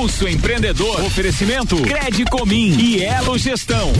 Pulso 0.00 0.26
Empreendedor. 0.26 0.98
Oferecimento 1.02 1.76
Crede 1.82 2.24
Comim 2.24 2.74
e 2.80 3.04
Elo 3.04 3.36
Gestão. 3.36 3.92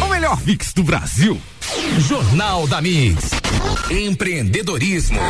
O 0.00 0.08
melhor 0.08 0.40
mix 0.46 0.72
do 0.72 0.82
Brasil. 0.82 1.38
Jornal 1.98 2.66
da 2.66 2.80
Mix. 2.80 3.32
Empreendedorismo. 3.90 5.20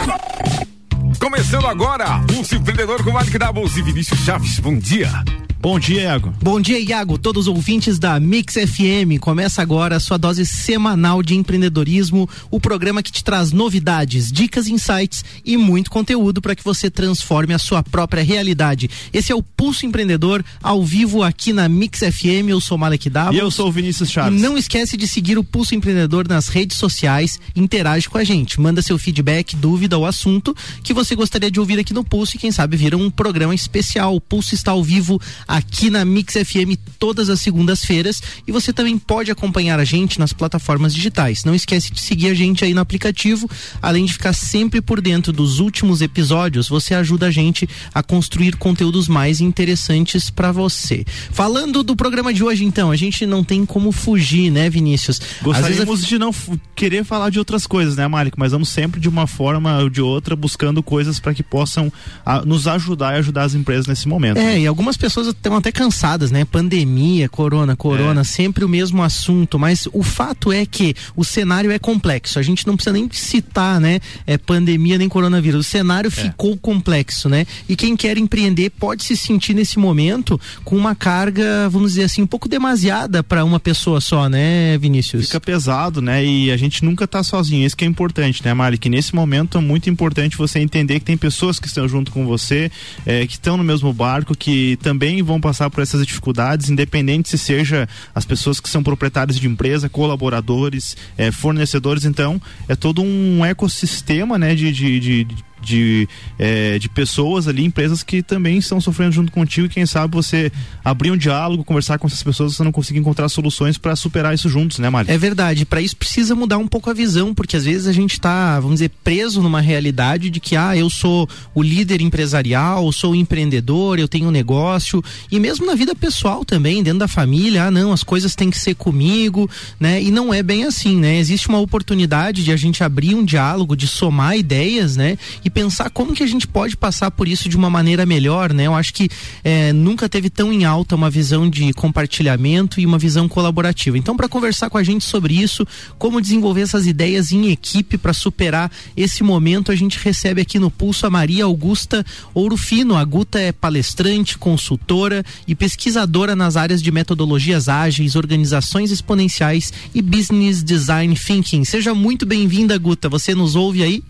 Começando 1.19 1.67
agora, 1.67 2.21
Pulso 2.21 2.55
Empreendedor 2.55 3.03
com 3.03 3.11
Malik 3.11 3.37
Doubles 3.37 3.77
e 3.77 3.83
Vinícius 3.83 4.21
Chaves. 4.21 4.61
Bom 4.61 4.79
dia. 4.79 5.11
Bom 5.59 5.81
dia, 5.81 6.03
Iago. 6.03 6.35
Bom 6.41 6.61
dia, 6.61 6.79
Iago. 6.79 7.17
Todos 7.17 7.49
os 7.49 7.49
ouvintes 7.49 7.99
da 7.99 8.21
Mix 8.21 8.55
FM. 8.55 9.19
Começa 9.19 9.63
agora 9.63 9.97
a 9.97 10.01
sua 10.01 10.19
dose 10.19 10.45
semanal 10.45 11.23
de 11.23 11.35
empreendedorismo, 11.35 12.29
o 12.51 12.61
programa 12.61 13.03
que 13.03 13.11
te 13.11 13.25
traz 13.25 13.53
novidades, 13.53 14.31
dicas, 14.31 14.69
insights 14.69 15.25
e 15.45 15.57
muito 15.57 15.91
conteúdo 15.91 16.43
para 16.43 16.55
que 16.55 16.63
você 16.63 16.91
transforme 16.91 17.55
a 17.55 17.59
sua 17.59 17.83
própria 17.83 18.23
realidade. 18.23 18.89
Esse 19.13 19.33
é 19.33 19.35
o 19.35 19.43
Pulso 19.43 19.87
Empreendedor 19.87 20.45
ao 20.63 20.85
vivo 20.85 21.23
aqui 21.23 21.53
na 21.53 21.69
Mix 21.69 22.01
FM. 22.01 22.51
Eu 22.51 22.61
sou 22.61 22.77
Malek 22.77 23.09
Davos. 23.09 23.35
E 23.35 23.39
eu 23.39 23.51
sou 23.51 23.69
o 23.69 23.73
Vinícius 23.73 24.11
Chaves. 24.11 24.39
E 24.39 24.43
não 24.43 24.59
esquece 24.59 24.97
de 24.97 25.09
seguir 25.09 25.39
o 25.39 25.43
Pulso 25.43 25.75
Empreendedor 25.75 26.29
nas 26.29 26.49
redes 26.49 26.77
sociais, 26.77 27.41
interage 27.57 28.09
com 28.09 28.19
a 28.19 28.25
gente, 28.25 28.61
manda 28.61 28.83
seu 28.83 28.99
feedback, 28.99 29.57
dúvida 29.57 29.97
ou 29.97 30.05
assunto 30.05 30.55
que 30.83 30.93
você 30.93 31.17
gostaria 31.17 31.51
de 31.51 31.59
ouvir 31.59 31.79
aqui 31.79 31.95
no 31.95 32.05
Pulso 32.05 32.37
e 32.37 32.39
quem 32.39 32.53
sabe 32.53 32.77
vira 32.77 32.97
um 32.97 33.11
programa 33.11 33.55
especial. 33.55 34.15
O 34.15 34.21
Pulso 34.21 34.55
está 34.55 34.73
ao 34.73 34.85
vivo 34.85 35.21
aqui 35.47 35.91
na 35.91 36.05
Mix 36.05 36.35
FM 36.35 36.77
todas 36.99 37.29
as 37.29 37.41
segundas-feiras 37.41 38.23
e 38.47 38.53
você 38.53 38.73
também 38.73 38.99
pode 38.99 39.31
acompanhar 39.31 39.79
a 39.79 39.85
gente 39.85 40.19
nas 40.19 40.33
plataformas 40.33 40.95
digitais. 40.95 41.45
Não 41.45 41.55
esquece 41.55 41.93
de 41.93 42.01
seguir 42.01 42.29
a 42.29 42.35
gente 42.35 42.65
aí 42.65 42.75
no 42.75 42.81
aplicativo, 42.81 43.49
além 43.81 44.05
de 44.05 44.13
ficar 44.13 44.33
sempre 44.33 44.81
por 44.81 45.01
dentro 45.01 45.33
dos 45.33 45.61
últimos 45.61 46.01
episódios, 46.01 46.69
você 46.69 46.95
ajuda 46.95 47.27
a 47.27 47.31
gente 47.31 47.69
a 47.95 48.03
construir 48.03 48.57
conteúdos 48.57 49.09
mais 49.09 49.41
interessantes 49.41 50.31
para 50.31 50.53
você. 50.53 51.05
Falando 51.31 51.83
do 51.83 51.95
programa 51.95 52.33
de 52.33 52.43
hoje 52.43 52.65
então, 52.65 52.91
a 52.91 52.97
gente 52.97 53.27
não 53.27 53.45
tem 53.45 53.65
como 53.65 53.93
fugir, 53.93 54.51
né, 54.51 54.69
Vinícius? 54.69 55.21
Gostaríamos 55.43 56.05
a... 56.05 56.07
de 56.07 56.19
não 56.19 56.35
querer 56.75 57.05
falar 57.05 57.31
de 57.31 57.39
outras 57.39 57.67
coisas, 57.67 57.97
né, 57.97 58.07
Malik, 58.09 58.39
mas 58.39 58.53
vamos 58.53 58.69
sempre 58.69 59.01
de 59.01 59.09
uma 59.09 59.27
forma 59.27 59.79
ou 59.79 59.91
de 59.91 60.01
outra 60.01 60.35
buscando 60.35 60.83
coisas 60.83 61.21
para 61.21 61.35
que 61.35 61.43
possam 61.43 61.93
a, 62.25 62.45
nos 62.45 62.67
ajudar 62.67 63.15
e 63.15 63.19
ajudar 63.19 63.45
as 63.45 63.55
empresas 63.55 63.87
nesse 63.87 64.09
momento. 64.09 64.39
É, 64.39 64.45
né? 64.45 64.61
e 64.61 64.67
algumas 64.67 64.97
pessoas 64.97 65.36
estão 65.37 65.57
até 65.57 65.71
cansadas, 65.71 66.31
né? 66.31 66.45
Pandemia, 66.45 67.29
corona, 67.29 67.77
corona, 67.77 68.23
é. 68.23 68.25
sempre 68.25 68.65
o 68.65 68.69
mesmo 68.69 69.03
assunto, 69.03 69.59
mas 69.59 69.89
o 69.93 70.03
fato 70.03 70.53
é 70.53 70.67
que 70.67 70.95
o 71.15 71.25
cenário 71.25 71.71
é 71.71 71.79
complexo. 71.79 72.39
A 72.39 72.43
gente 72.43 72.67
não 72.67 72.75
precisa 72.75 72.93
nem 72.93 73.09
citar, 73.13 73.81
né? 73.81 74.01
É 74.27 74.37
pandemia 74.37 74.99
nem 74.99 75.09
coronavírus. 75.09 75.67
O 75.67 75.69
cenário 75.69 76.09
é. 76.09 76.11
ficou 76.11 76.57
complexo, 76.57 77.29
né? 77.29 77.47
E 77.69 77.77
quem 77.77 77.97
quer 77.97 78.19
empreender 78.19 78.71
pode 78.71 79.05
se 79.05 79.17
sentir 79.17 79.55
nesse 79.55 79.79
momento 79.79 80.41
com 80.65 80.77
uma 80.77 80.95
carga, 80.95 81.69
vamos 81.69 81.93
dizer 81.93 82.05
assim, 82.05 82.23
um 82.23 82.27
pouco 82.27 82.49
demasiada 82.49 83.23
para 83.23 83.45
uma 83.45 83.61
pessoa 83.61 84.01
só, 84.01 84.29
né, 84.29 84.77
Vinícius? 84.79 85.27
Fica 85.27 85.41
pesado, 85.41 86.01
né? 86.01 86.25
E 86.25 86.51
a 86.51 86.57
gente 86.57 86.85
nunca 86.85 87.07
tá 87.07 87.23
sozinho. 87.23 87.67
Isso 87.67 87.77
que 87.77 87.85
é 87.85 87.89
importante, 87.89 88.45
né, 88.45 88.53
Mari? 88.53 88.79
Que 88.79 88.89
nesse 88.89 89.15
momento 89.15 89.59
é 89.59 89.61
muito 89.61 89.89
importante 89.89 90.37
você 90.37 90.59
entender 90.59 91.01
que 91.01 91.07
tem 91.07 91.17
pessoas 91.17 91.59
que 91.59 91.67
estão 91.67 91.89
junto 91.89 92.11
com 92.11 92.27
você, 92.27 92.71
é, 93.05 93.27
que 93.27 93.33
estão 93.33 93.57
no 93.57 93.65
mesmo 93.65 93.93
barco, 93.93 94.37
que 94.37 94.77
também 94.83 95.23
vão 95.27 95.41
passar 95.41 95.69
por 95.69 95.83
essas 95.83 96.07
dificuldades, 96.07 96.71
independente 96.71 97.29
se 97.29 97.37
seja 97.37 97.89
as 98.15 98.25
pessoas 98.25 98.61
que 98.61 98.69
são 98.69 98.83
proprietários 98.83 99.39
de 99.39 99.47
empresa, 99.47 99.89
colaboradores, 99.89 100.97
é, 101.19 101.31
fornecedores, 101.31 102.05
então 102.05 102.41
é 102.69 102.75
todo 102.75 103.03
um 103.03 103.45
ecossistema 103.45 104.39
né, 104.39 104.55
de, 104.55 104.73
de, 104.73 105.01
de 105.25 105.27
de, 105.67 106.09
é, 106.39 106.79
de 106.79 106.89
pessoas 106.89 107.49
ali, 107.49 107.65
empresas 107.65 108.03
que 108.03 108.23
também 108.23 108.59
estão 108.59 108.81
sofrendo 108.81 109.13
junto 109.13 109.33
contigo 109.33 109.67
e 109.67 109.69
quem 109.69 109.85
sabe 109.85 110.15
você 110.15 110.53
abrir 110.85 111.11
um 111.11 111.17
diálogo, 111.17 111.65
conversar 111.65 111.99
com 111.99 112.07
essas 112.07 112.23
pessoas, 112.23 112.55
você 112.55 112.63
não 112.63 112.73
conseguir 112.73 113.01
encontrar 113.01 113.29
soluções 113.29 113.77
para 113.77 113.97
superar 113.97 114.33
isso 114.33 114.49
juntos, 114.49 114.79
né, 114.79 114.89
Mário? 114.89 115.11
É 115.11 115.19
verdade, 115.19 115.67
para 115.67 115.81
isso 115.81 115.97
precisa 115.97 116.35
mudar 116.35 116.59
um 116.59 116.69
pouco 116.69 116.89
a 116.89 116.95
visão, 116.95 117.35
porque 117.35 117.57
às 117.57 117.65
vezes 117.65 117.89
a 117.89 117.93
gente 117.93 118.13
está, 118.13 118.61
vamos 118.61 118.77
dizer, 118.77 118.91
preso 119.03 119.43
numa 119.43 119.61
realidade 119.61 120.31
de 120.31 120.39
que, 120.39 120.57
ah, 120.57 120.77
eu 120.77 120.89
sou 120.89 121.29
o 121.55 121.63
líder 121.63 122.01
empresarial, 122.01 122.91
sou 122.93 123.15
empreendedor, 123.15 123.99
eu 123.99 124.07
tenho 124.07 124.29
um 124.29 124.31
negócio, 124.31 125.03
e 125.31 125.41
mesmo 125.41 125.67
na 125.67 125.75
vida 125.75 125.95
pessoal 125.95 126.45
também, 126.45 126.83
dentro 126.83 127.01
da 127.01 127.09
família, 127.09 127.65
ah, 127.65 127.71
não, 127.71 127.93
as 127.93 128.05
coisas 128.05 128.35
têm 128.37 128.51
que 128.51 128.59
ser 128.59 128.75
comigo, 128.75 129.51
né? 129.81 130.01
E 130.03 130.11
não 130.11 130.33
é 130.33 130.43
bem 130.43 130.65
assim, 130.65 130.97
né? 130.97 131.19
Existe 131.19 131.49
uma 131.49 131.59
oportunidade 131.59 132.45
de 132.45 132.53
a 132.53 132.57
gente 132.57 132.85
abrir 132.85 133.15
um 133.15 133.25
diálogo, 133.25 133.77
de 133.77 133.87
somar 133.87 134.37
ideias, 134.37 134.97
né? 134.97 135.19
E 135.45 135.51
pensar 135.57 135.89
como 135.89 136.13
que 136.13 136.23
a 136.23 136.27
gente 136.27 136.47
pode 136.47 136.77
passar 136.77 137.11
por 137.11 137.27
isso 137.27 137.49
de 137.49 137.57
uma 137.57 137.71
maneira 137.71 138.05
melhor, 138.05 138.53
né? 138.53 138.67
Eu 138.67 138.75
acho 138.75 138.93
que 138.93 139.09
é, 139.43 139.73
nunca 139.73 140.07
teve 140.07 140.29
tão 140.29 140.53
em 140.53 140.67
alta 140.67 140.95
uma 140.95 141.09
visão 141.09 141.49
de 141.49 141.73
compartilhamento 141.73 142.79
e 142.79 142.85
uma 142.85 142.99
visão 142.99 143.27
colaborativa. 143.27 143.97
Então, 143.97 144.15
para 144.15 144.29
conversar 144.29 144.69
com 144.69 144.77
a 144.77 144.83
gente 144.83 145.07
sobre 145.07 145.33
isso, 145.33 145.67
como 145.97 146.21
desenvolver 146.21 146.61
essas 146.61 146.87
ideias 146.87 147.33
em 147.33 147.49
equipe 147.49 147.97
para 147.97 148.13
superar 148.13 148.71
esse 148.95 149.25
momento, 149.25 149.73
a 149.73 149.75
gente 149.75 149.99
recebe 149.99 150.43
aqui 150.43 150.59
no 150.59 150.71
Pulso 150.71 151.07
a 151.07 151.11
Maria 151.11 151.45
Augusta 151.45 152.05
Ouro 152.35 152.59
Fino. 152.59 152.95
A 152.95 153.03
Guta 153.03 153.41
é 153.41 153.51
palestrante, 153.51 154.37
consultora 154.37 155.25
e 155.49 155.55
pesquisadora 155.55 156.37
nas 156.37 156.59
áreas 156.59 156.83
de 156.83 156.93
metodologias 156.93 157.67
ágeis, 157.67 158.15
organizações 158.15 158.91
exponenciais 158.91 159.73
e 159.95 160.03
business 160.03 160.63
design 160.63 161.17
thinking. 161.17 161.65
Seja 161.65 161.95
muito 161.95 162.27
bem-vinda, 162.27 162.77
Guta. 162.77 163.09
Você 163.09 163.35
nos 163.35 163.57
ouve 163.57 163.83
aí? 163.83 164.05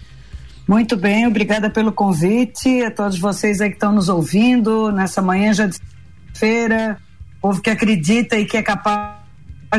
Muito 0.66 0.96
bem, 0.96 1.26
obrigada 1.26 1.70
pelo 1.70 1.92
convite, 1.92 2.82
a 2.82 2.90
todos 2.90 3.18
vocês 3.20 3.60
aí 3.60 3.68
que 3.68 3.76
estão 3.76 3.92
nos 3.92 4.08
ouvindo 4.08 4.90
nessa 4.90 5.22
manhã 5.22 5.52
já 5.54 5.66
de 5.66 5.78
feira, 6.34 6.98
povo 7.40 7.62
que 7.62 7.70
acredita 7.70 8.36
e 8.36 8.44
que 8.44 8.56
é 8.56 8.62
capaz 8.62 9.14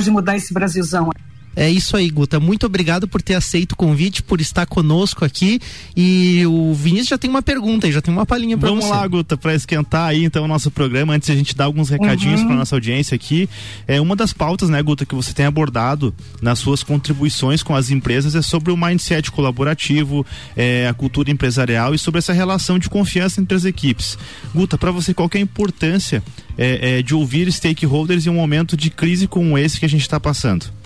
de 0.02 0.10
mudar 0.10 0.38
esse 0.38 0.54
Brasilzão. 0.54 1.10
É 1.58 1.68
isso 1.68 1.98
aí, 1.98 2.08
Guta. 2.12 2.40
Muito 2.40 2.68
obrigado 2.68 3.08
por 3.08 3.20
ter 3.20 3.34
aceito 3.34 3.72
o 3.72 3.76
convite, 3.76 4.22
por 4.22 4.40
estar 4.40 4.68
conosco 4.68 5.26
aqui. 5.26 5.60
E 5.96 6.46
o 6.46 6.72
Vinícius 6.76 7.10
já 7.10 7.18
tem 7.18 7.28
uma 7.28 7.42
pergunta 7.42 7.88
aí, 7.88 7.92
já 7.92 8.00
tem 8.00 8.14
uma 8.14 8.28
palhinha 8.28 8.56
para 8.56 8.70
você. 8.70 8.76
Vamos 8.76 8.96
lá, 8.96 9.08
Guta, 9.08 9.36
para 9.36 9.56
esquentar 9.56 10.10
aí 10.10 10.24
então 10.24 10.46
o 10.46 10.48
nosso 10.48 10.70
programa, 10.70 11.16
antes 11.16 11.26
de 11.26 11.34
a 11.34 11.36
gente 11.36 11.56
dar 11.56 11.66
alguns 11.66 11.90
recadinhos 11.90 12.42
uhum. 12.42 12.48
para 12.48 12.56
nossa 12.58 12.76
audiência 12.76 13.16
aqui. 13.16 13.50
É 13.88 14.00
uma 14.00 14.16
das 14.16 14.34
pautas, 14.34 14.70
né, 14.70 14.80
Guta, 14.84 15.04
que 15.04 15.16
você 15.16 15.34
tem 15.34 15.48
abordado 15.48 16.14
nas 16.44 16.60
suas 16.60 16.84
contribuições 16.84 17.64
com 17.64 17.76
as 17.76 17.90
empresas 17.90 18.36
é 18.36 18.44
sobre 18.44 18.72
o 18.72 18.78
mindset 18.78 19.32
colaborativo, 19.32 20.24
é, 20.56 20.88
a 20.88 20.94
cultura 20.94 21.32
empresarial 21.32 21.96
e 21.96 21.98
sobre 21.98 22.20
essa 22.20 22.34
relação 22.34 22.78
de 22.78 22.88
confiança 22.88 23.42
entre 23.42 23.58
as 23.58 23.66
equipes. 23.66 24.16
Guta, 24.54 24.78
para 24.78 24.92
você 24.92 25.12
qual 25.12 25.28
é 25.34 25.38
a 25.40 25.42
importância 25.42 26.22
é, 26.56 27.00
é, 27.00 27.02
de 27.02 27.16
ouvir 27.16 27.52
stakeholders 27.52 28.28
em 28.28 28.30
um 28.30 28.36
momento 28.36 28.78
de 28.78 28.92
crise 28.92 29.28
como 29.28 29.58
esse 29.58 29.80
que 29.80 29.86
a 29.86 29.90
gente 29.90 30.02
está 30.02 30.20
passando? 30.20 30.77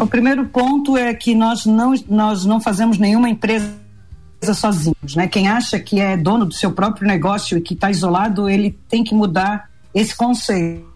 O 0.00 0.06
primeiro 0.06 0.46
ponto 0.46 0.96
é 0.96 1.12
que 1.12 1.34
nós 1.34 1.66
não, 1.66 1.92
nós 2.08 2.46
não 2.46 2.58
fazemos 2.58 2.96
nenhuma 2.96 3.28
empresa 3.28 3.70
sozinhos, 4.54 5.14
né? 5.14 5.28
Quem 5.28 5.46
acha 5.46 5.78
que 5.78 6.00
é 6.00 6.16
dono 6.16 6.46
do 6.46 6.54
seu 6.54 6.72
próprio 6.72 7.06
negócio 7.06 7.58
e 7.58 7.60
que 7.60 7.74
está 7.74 7.90
isolado, 7.90 8.48
ele 8.48 8.78
tem 8.88 9.04
que 9.04 9.14
mudar 9.14 9.68
esse 9.94 10.16
conceito, 10.16 10.86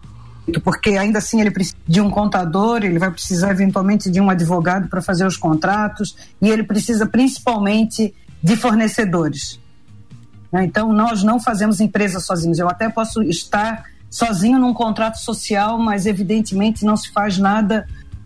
porque 0.63 0.91
ainda 0.97 1.19
assim 1.19 1.39
ele 1.39 1.51
precisa 1.51 1.77
de 1.87 2.01
um 2.01 2.09
contador, 2.09 2.83
ele 2.83 2.97
vai 2.97 3.11
precisar 3.11 3.51
eventualmente 3.51 4.09
de 4.09 4.19
um 4.19 4.27
advogado 4.27 4.89
para 4.89 5.03
fazer 5.03 5.27
os 5.27 5.37
contratos 5.37 6.15
e 6.41 6.49
ele 6.49 6.63
precisa 6.63 7.05
principalmente 7.05 8.11
de 8.41 8.55
fornecedores. 8.55 9.59
Né? 10.51 10.65
Então 10.65 10.91
nós 10.91 11.21
não 11.21 11.39
fazemos 11.39 11.79
empresa 11.79 12.19
sozinhos. 12.19 12.57
Eu 12.57 12.67
até 12.67 12.89
posso 12.89 13.21
estar 13.21 13.83
sozinho 14.09 14.57
num 14.57 14.73
contrato 14.73 15.17
social, 15.17 15.77
mas 15.77 16.07
evidentemente 16.07 16.83
não 16.83 16.97
se 16.97 17.11
faz 17.11 17.37
nada 17.37 17.85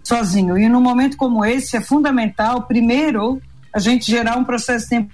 sozinho. 0.10 0.58
E 0.58 0.68
num 0.68 0.82
momento 0.82 1.16
como 1.16 1.46
esse 1.46 1.78
é 1.78 1.82
fundamental, 1.82 2.64
primeiro, 2.64 3.40
a 3.74 3.80
gente 3.80 4.10
gerar 4.10 4.38
um 4.38 4.44
processo 4.44 4.90
de 4.90 5.08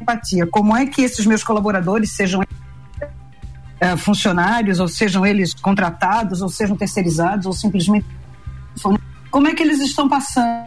empatia. 0.00 0.46
Como 0.48 0.76
é 0.76 0.84
que 0.86 1.02
esses 1.02 1.24
meus 1.24 1.44
colaboradores, 1.44 2.10
sejam 2.12 2.42
é, 3.80 3.96
funcionários, 3.96 4.80
ou 4.80 4.88
sejam 4.88 5.24
eles 5.24 5.54
contratados, 5.54 6.42
ou 6.42 6.48
sejam 6.48 6.76
terceirizados, 6.76 7.46
ou 7.46 7.52
simplesmente. 7.52 8.06
Como 9.30 9.46
é 9.46 9.54
que 9.54 9.62
eles 9.62 9.80
estão 9.80 10.08
passando? 10.08 10.66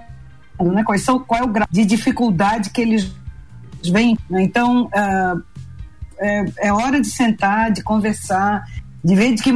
Né? 0.60 0.84
Quais 0.84 1.04
são, 1.04 1.20
qual 1.20 1.42
é 1.42 1.44
o 1.44 1.48
grau 1.48 1.68
de 1.70 1.86
dificuldade 1.86 2.70
que 2.70 2.82
eles 2.82 3.12
vêm? 3.84 4.18
Né? 4.30 4.44
Então, 4.44 4.86
uh, 4.86 5.44
é, 6.18 6.46
é 6.68 6.74
hora 6.74 7.02
de 7.02 7.08
sentar, 7.08 7.72
de 7.72 7.84
conversar, 7.84 8.64
de 9.04 9.16
ver 9.16 9.34
de 9.34 9.44
que 9.44 9.54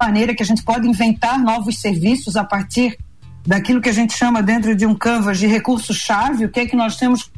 maneira 0.00 0.34
que 0.34 0.42
a 0.42 0.46
gente 0.46 0.62
pode 0.62 0.86
inventar 0.86 1.38
novos 1.38 1.80
serviços 1.80 2.36
a 2.36 2.44
partir 2.44 2.98
daquilo 3.46 3.80
que 3.80 3.88
a 3.88 3.92
gente 3.92 4.16
chama 4.16 4.42
dentro 4.42 4.74
de 4.74 4.86
um 4.86 4.94
canvas 4.94 5.38
de 5.38 5.46
recurso-chave, 5.46 6.46
o 6.46 6.48
que 6.48 6.60
é 6.60 6.66
que 6.66 6.76
nós 6.76 6.96
temos 6.96 7.30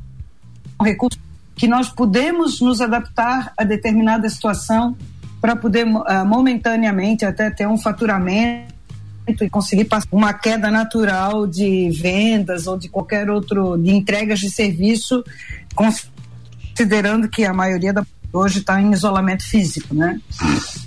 um 0.81 0.85
recurso 0.85 1.19
que 1.57 1.67
nós 1.67 1.89
podemos 1.89 2.61
nos 2.61 2.81
adaptar 2.81 3.53
a 3.57 3.65
determinada 3.65 4.29
situação 4.29 4.95
para 5.41 5.57
poder 5.57 5.87
uh, 5.87 6.25
momentaneamente 6.27 7.25
até 7.25 7.51
ter 7.51 7.67
um 7.67 7.79
faturamento 7.79 8.75
e 9.27 9.51
conseguir 9.51 9.87
passar 9.87 10.07
uma 10.13 10.35
queda 10.35 10.71
natural 10.71 11.47
de 11.47 11.91
vendas 11.91 12.67
ou 12.67 12.79
de 12.79 12.89
qualquer 12.89 13.31
outro 13.31 13.77
de 13.77 13.91
entregas 13.91 14.39
de 14.39 14.51
serviço, 14.51 15.25
considerando 15.75 17.29
que 17.29 17.45
a 17.45 17.53
maioria 17.53 17.93
da 17.93 18.07
hoje 18.33 18.59
está 18.59 18.81
em 18.81 18.93
isolamento 18.93 19.45
físico, 19.49 19.95
né? 19.95 20.21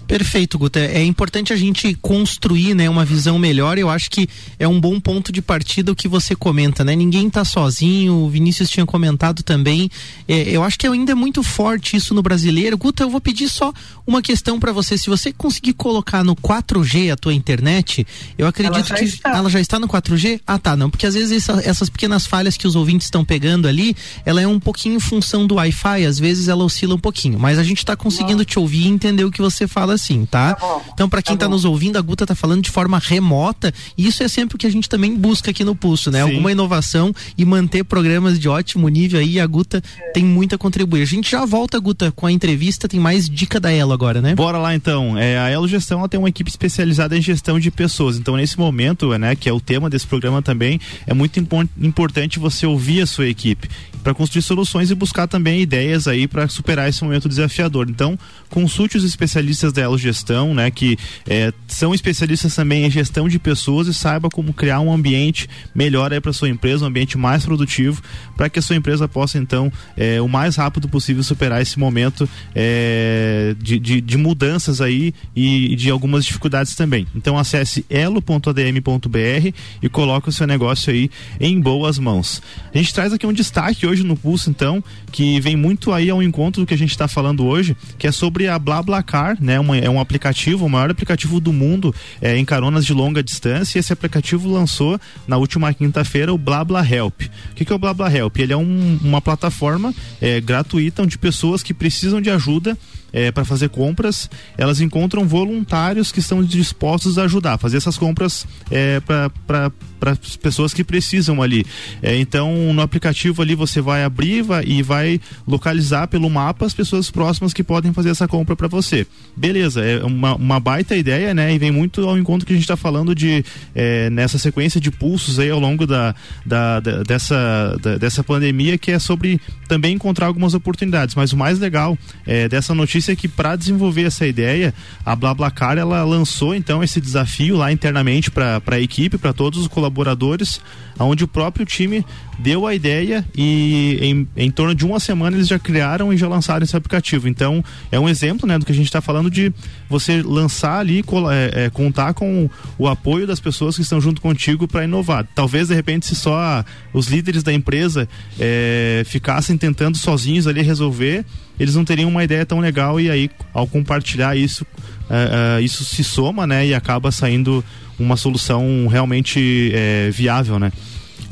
Perfeito, 0.10 0.58
Guta. 0.58 0.80
É 0.80 1.04
importante 1.04 1.54
a 1.54 1.56
gente 1.56 1.94
construir, 1.94 2.74
né, 2.74 2.90
uma 2.90 3.06
visão 3.06 3.38
melhor. 3.38 3.78
Eu 3.78 3.92
acho 3.92 4.10
que 4.10 4.28
é 4.58 4.68
um 4.68 4.82
bom 4.82 5.00
ponto 5.00 5.32
de 5.32 5.40
partida 5.40 5.92
o 5.92 5.96
que 5.96 6.08
você 6.08 6.36
comenta, 6.36 6.84
né? 6.84 6.96
Ninguém 6.96 7.28
está 7.28 7.46
sozinho. 7.46 8.16
O 8.16 8.28
Vinícius 8.28 8.72
tinha 8.72 8.88
comentado 8.88 9.44
também. 9.44 9.88
É, 10.28 10.50
eu 10.50 10.64
acho 10.64 10.80
que 10.80 10.88
ainda 10.88 11.12
é 11.12 11.16
muito 11.16 11.44
forte 11.44 11.96
isso 11.96 12.16
no 12.16 12.24
brasileiro. 12.24 12.76
Guta, 12.76 13.04
eu 13.04 13.10
vou 13.12 13.22
pedir 13.22 13.48
só 13.50 13.72
uma 14.08 14.20
questão 14.20 14.60
para 14.60 14.72
você. 14.72 14.98
Se 14.98 15.12
você 15.12 15.32
conseguir 15.32 15.74
colocar 15.74 16.24
no 16.24 16.36
4G 16.36 17.14
a 17.14 17.16
tua 17.16 17.36
internet, 17.36 18.04
eu 18.36 18.48
acredito 18.48 18.92
que 18.92 19.04
está. 19.04 19.30
ela 19.30 19.48
já 19.48 19.60
está 19.60 19.78
no 19.78 19.88
4G. 19.88 20.42
Ah, 20.48 20.58
tá, 20.58 20.76
não, 20.76 20.90
porque 20.90 21.06
às 21.06 21.14
vezes 21.14 21.48
essa, 21.48 21.62
essas 21.64 21.88
pequenas 21.88 22.26
falhas 22.26 22.58
que 22.58 22.66
os 22.66 22.76
ouvintes 22.76 23.06
estão 23.06 23.24
pegando 23.24 23.68
ali, 23.68 23.96
ela 24.26 24.42
é 24.42 24.48
um 24.48 24.60
pouquinho 24.60 24.96
em 24.96 25.00
função 25.00 25.46
do 25.46 25.54
Wi-Fi. 25.54 26.04
Às 26.04 26.18
vezes 26.18 26.48
ela 26.48 26.64
oscila 26.64 26.96
um 26.96 27.00
pouquinho, 27.00 27.38
mas 27.38 27.60
a 27.60 27.64
gente 27.64 27.78
está 27.78 27.96
conseguindo 27.96 28.44
te 28.44 28.58
ouvir 28.58 28.88
e 28.88 28.88
entender 28.88 29.24
o 29.24 29.30
que 29.30 29.40
você 29.40 29.68
fala 29.68 29.99
assim, 30.00 30.26
tá? 30.26 30.56
tá 30.56 30.82
então, 30.94 31.10
para 31.10 31.22
quem 31.22 31.34
está 31.36 31.46
tá 31.46 31.50
nos 31.50 31.66
ouvindo, 31.66 31.98
a 31.98 32.02
Guta 32.02 32.26
tá 32.26 32.36
falando 32.36 32.62
de 32.62 32.70
forma 32.70 32.98
remota, 32.98 33.74
e 33.98 34.08
isso 34.08 34.24
é 34.24 34.28
sempre 34.28 34.56
o 34.56 34.58
que 34.58 34.66
a 34.66 34.72
gente 34.72 34.88
também 34.88 35.16
busca 35.16 35.52
aqui 35.52 35.64
no 35.64 35.76
Pulso, 35.76 36.10
né? 36.10 36.24
Sim. 36.24 36.30
Alguma 36.30 36.52
inovação 36.52 37.14
e 37.38 37.46
manter 37.46 37.84
programas 37.84 38.40
de 38.40 38.48
ótimo 38.48 38.88
nível 38.88 39.20
aí, 39.20 39.40
a 39.40 39.46
Guta 39.46 39.82
é. 40.00 40.12
tem 40.12 40.24
muito 40.24 40.56
a 40.56 40.58
contribuir. 40.58 41.02
A 41.02 41.06
gente 41.06 41.30
já 41.30 41.46
volta, 41.46 41.80
Guta, 41.80 42.12
com 42.12 42.26
a 42.26 42.32
entrevista, 42.32 42.88
tem 42.88 43.00
mais 43.00 43.30
dica 43.30 43.60
da 43.60 43.72
Elo 43.72 43.94
agora, 43.94 44.22
né? 44.22 44.36
Bora 44.36 44.58
lá 44.58 44.74
então. 44.74 45.18
É, 45.18 45.38
a 45.38 45.50
Elo 45.50 45.68
Gestão 45.68 46.00
ela 46.00 46.10
tem 46.10 46.20
uma 46.20 46.30
equipe 46.30 46.50
especializada 46.50 47.18
em 47.18 47.22
gestão 47.22 47.60
de 47.60 47.70
pessoas. 47.70 48.18
Então, 48.18 48.36
nesse 48.36 48.58
momento, 48.58 49.10
né, 49.18 49.36
que 49.36 49.50
é 49.50 49.54
o 49.54 49.60
tema 49.60 49.90
desse 49.90 50.08
programa 50.08 50.42
também, 50.42 50.80
é 51.06 51.14
muito 51.14 51.40
impo 51.40 51.60
importante 51.82 52.40
você 52.40 52.66
ouvir 52.66 53.02
a 53.02 53.06
sua 53.06 53.28
equipe 53.28 53.70
para 54.04 54.14
construir 54.14 54.42
soluções 54.42 54.90
e 54.90 54.96
buscar 54.96 55.28
também 55.28 55.62
ideias 55.62 56.08
aí 56.08 56.28
para 56.28 56.48
superar 56.48 56.88
esse 56.90 57.04
momento 57.04 57.28
desafiador. 57.28 57.90
Então, 57.90 58.18
consulte 58.50 58.98
os 58.98 59.04
especialistas 59.04 59.74
da 59.74 59.82
Elo 59.90 59.98
Gestão, 59.98 60.54
né, 60.54 60.72
que 60.72 60.98
é, 61.28 61.52
são 61.68 61.94
especialistas 61.94 62.56
também 62.56 62.86
em 62.86 62.92
gestão 62.92 63.28
de 63.28 63.38
pessoas 63.38 63.88
e 63.88 63.94
saiba 63.94 64.30
como 64.30 64.54
criar 64.54 64.80
um 64.80 64.94
ambiente 64.94 65.50
melhor 65.74 66.14
aí 66.14 66.22
para 66.22 66.32
sua 66.32 66.50
empresa, 66.50 66.86
um 66.86 66.88
ambiente 66.88 67.18
mais 67.18 67.46
produtivo, 67.46 68.02
para 68.38 68.50
que 68.50 68.60
a 68.60 68.62
sua 68.62 68.76
empresa 68.76 69.08
possa 69.08 69.38
então 69.38 69.72
é, 69.98 70.22
o 70.22 70.28
mais 70.28 70.56
rápido 70.56 70.88
possível 70.88 71.24
superar 71.24 71.62
esse 71.62 71.78
momento 71.78 72.30
é, 72.56 73.56
de, 73.60 73.80
de, 73.80 74.02
de, 74.02 74.18
mudanças 74.18 74.82
aí 74.82 75.14
e 75.36 75.76
de 75.76 75.90
algumas 75.90 76.26
dificuldades 76.26 76.76
também. 76.76 77.08
Então, 77.16 77.38
acesse 77.38 77.86
elo.adm.br 77.90 79.54
e 79.82 79.90
coloque 79.90 80.30
o 80.30 80.32
seu 80.32 80.46
negócio 80.46 80.92
aí 80.92 81.10
em 81.40 81.60
boas 81.60 81.98
mãos. 81.98 82.42
A 82.74 82.78
gente 82.78 82.94
traz 82.94 83.14
aqui 83.14 83.26
um 83.26 83.34
destaque 83.34 83.88
hoje 83.88 84.04
no 84.04 84.16
Pulso, 84.16 84.50
então, 84.50 84.84
que 85.12 85.40
vem 85.40 85.56
muito 85.56 85.92
aí 85.92 86.10
ao 86.10 86.22
encontro 86.22 86.62
do 86.62 86.68
que 86.68 86.74
a 86.74 86.78
gente 86.78 86.92
está 86.92 87.08
falando 87.08 87.46
hoje, 87.46 87.76
que 87.98 88.08
é 88.08 88.12
sobre 88.12 88.48
a 88.48 88.60
BlaBlaCar, 88.60 89.38
né? 89.42 89.60
Uma, 89.60 89.78
é 89.84 89.90
um 89.90 90.00
aplicativo, 90.00 90.66
o 90.66 90.70
maior 90.70 90.90
aplicativo 90.90 91.40
do 91.40 91.54
mundo 91.54 91.94
é, 92.22 92.38
em 92.38 92.46
caronas 92.46 92.86
de 92.86 92.94
longa 92.94 93.24
distância. 93.24 93.78
E 93.78 93.80
esse 93.80 93.94
aplicativo 93.94 94.50
lançou 94.50 95.00
na 95.28 95.38
última 95.38 95.74
quinta-feira 95.74 96.34
o 96.34 96.38
BlaBla 96.38 96.86
Help. 96.88 97.22
O 97.52 97.56
que, 97.56 97.66
que 97.66 97.72
é 97.72 97.76
o 97.76 97.80
BlaBla 97.80 98.16
Help? 98.16 98.38
Ele 98.38 98.54
é 98.54 98.58
um, 98.58 99.00
uma 99.04 99.22
plataforma 99.22 99.94
é, 100.22 100.40
gratuita 100.42 101.04
onde 101.04 101.18
pessoas 101.18 101.64
que 101.64 101.74
precisam 101.74 102.22
de 102.22 102.30
ajuda 102.30 102.78
é, 103.12 103.32
para 103.32 103.46
fazer 103.46 103.70
compras, 103.70 104.30
elas 104.58 104.82
encontram 104.82 105.28
voluntários 105.28 106.12
que 106.12 106.20
estão 106.20 106.44
dispostos 106.44 107.18
a 107.18 107.24
ajudar, 107.24 107.58
fazer 107.58 107.78
essas 107.78 107.98
compras 107.98 108.46
é, 108.72 109.00
para 109.00 109.72
as 110.12 110.36
pessoas 110.36 110.74
que 110.74 110.84
precisam 110.84 111.42
ali. 111.42 111.66
É, 112.02 112.16
então, 112.16 112.74
no 112.74 112.82
aplicativo 112.82 113.42
ali 113.42 113.56
você 113.56 113.82
vai 113.82 114.04
abrir 114.04 114.42
vai, 114.42 114.64
e 114.66 114.82
vai 114.82 115.20
localizar 115.48 116.08
pelo 116.08 116.30
mapa 116.30 116.66
as 116.66 116.74
pessoas 116.74 117.10
próximas 117.10 117.54
que 117.54 117.64
podem 117.64 117.94
fazer 117.94 118.10
essa 118.10 118.28
compra 118.28 118.56
para 118.56 118.68
você. 118.68 119.06
Beleza, 119.36 119.84
é 119.84 120.04
uma, 120.04 120.36
uma 120.36 120.60
baita 120.60 120.96
ideia, 120.96 121.34
né? 121.34 121.54
E 121.54 121.58
vem 121.58 121.72
muito 121.72 122.08
ao 122.08 122.18
encontro 122.18 122.46
que 122.46 122.54
a 122.54 122.56
gente 122.56 122.64
está 122.64 122.78
falando 122.78 123.14
de 123.14 123.44
é, 123.74 124.10
nessa 124.10 124.38
sequência 124.38 124.80
de 124.80 124.92
pulsos 124.92 125.40
aí 125.40 125.50
ao 125.50 125.60
longo 125.60 125.86
da, 125.86 126.16
da, 126.46 126.80
da 126.80 127.04
dessa, 127.04 127.78
da, 127.82 127.98
dessa 127.98 128.24
pandemia, 128.24 128.78
que 128.78 128.92
é 128.92 129.00
sobre 129.00 129.40
também 129.68 129.96
encontrar 129.96 130.28
algumas 130.28 130.54
oportunidades. 130.54 131.16
Mas 131.16 131.34
o 131.34 131.38
mais 131.38 131.60
legal 131.60 131.98
é, 132.26 132.48
dessa 132.48 132.74
notícia 132.74 132.99
notícia 133.00 133.14
é 133.14 133.16
que 133.16 133.28
para 133.28 133.56
desenvolver 133.56 134.04
essa 134.04 134.28
ideia, 134.28 134.74
a 135.06 135.16
BlaBlaCar 135.16 135.78
ela 135.78 136.04
lançou 136.04 136.54
então 136.54 136.84
esse 136.84 137.00
desafio 137.00 137.56
lá 137.56 137.72
internamente 137.72 138.30
para 138.30 138.62
a 138.68 138.80
equipe, 138.80 139.18
para 139.18 139.32
todos 139.32 139.60
os 139.60 139.68
colaboradores, 139.68 140.62
onde 141.00 141.24
o 141.24 141.28
próprio 141.28 141.66
time 141.66 142.06
deu 142.38 142.68
a 142.68 142.76
ideia 142.76 143.26
e 143.36 143.98
em, 144.02 144.28
em 144.36 144.52
torno 144.52 144.76
de 144.76 144.86
uma 144.86 145.00
semana 145.00 145.38
eles 145.38 145.48
já 145.48 145.58
criaram 145.58 146.12
e 146.12 146.18
já 146.18 146.28
lançaram 146.28 146.64
esse 146.64 146.76
aplicativo. 146.76 147.28
Então 147.28 147.64
é 147.92 148.00
um 148.00 148.10
exemplo 148.10 148.48
né, 148.48 148.58
do 148.60 148.66
que 148.66 148.72
a 148.72 148.76
gente 148.76 148.88
está 148.88 149.02
falando 149.02 149.32
de 149.32 149.52
você 149.90 150.22
lançar 150.22 150.80
ali, 150.80 151.04
é, 151.32 151.66
é, 151.66 151.70
contar 151.70 152.14
com 152.14 152.50
o 152.78 152.88
apoio 152.88 153.26
das 153.26 153.40
pessoas 153.40 153.76
que 153.78 153.82
estão 153.82 154.02
junto 154.02 154.22
contigo 154.22 154.68
para 154.68 154.84
inovar. 154.84 155.26
Talvez 155.34 155.70
de 155.70 155.76
repente 155.76 156.06
se 156.06 156.16
só 156.16 156.66
os 156.94 157.08
líderes 157.08 157.44
da 157.44 157.54
empresa 157.54 158.10
é, 158.38 159.04
ficassem 159.06 159.58
tentando 159.58 159.98
sozinhos 159.98 160.48
ali 160.48 160.62
resolver 160.62 161.26
eles 161.60 161.76
não 161.76 161.84
teriam 161.84 162.10
uma 162.10 162.24
ideia 162.24 162.46
tão 162.46 162.60
legal 162.60 163.00
e 163.00 163.10
aí 163.10 163.30
ao 163.54 163.68
compartilhar 163.68 164.36
isso 164.36 164.64
uh, 164.64 165.58
uh, 165.58 165.62
isso 165.62 165.84
se 165.84 166.04
soma 166.04 166.48
né 166.48 166.66
e 166.66 166.74
acaba 166.74 167.12
saindo 167.12 167.64
uma 167.98 168.16
solução 168.16 168.88
realmente 168.88 169.74
uh, 169.74 170.12
viável 170.12 170.58
né 170.58 170.72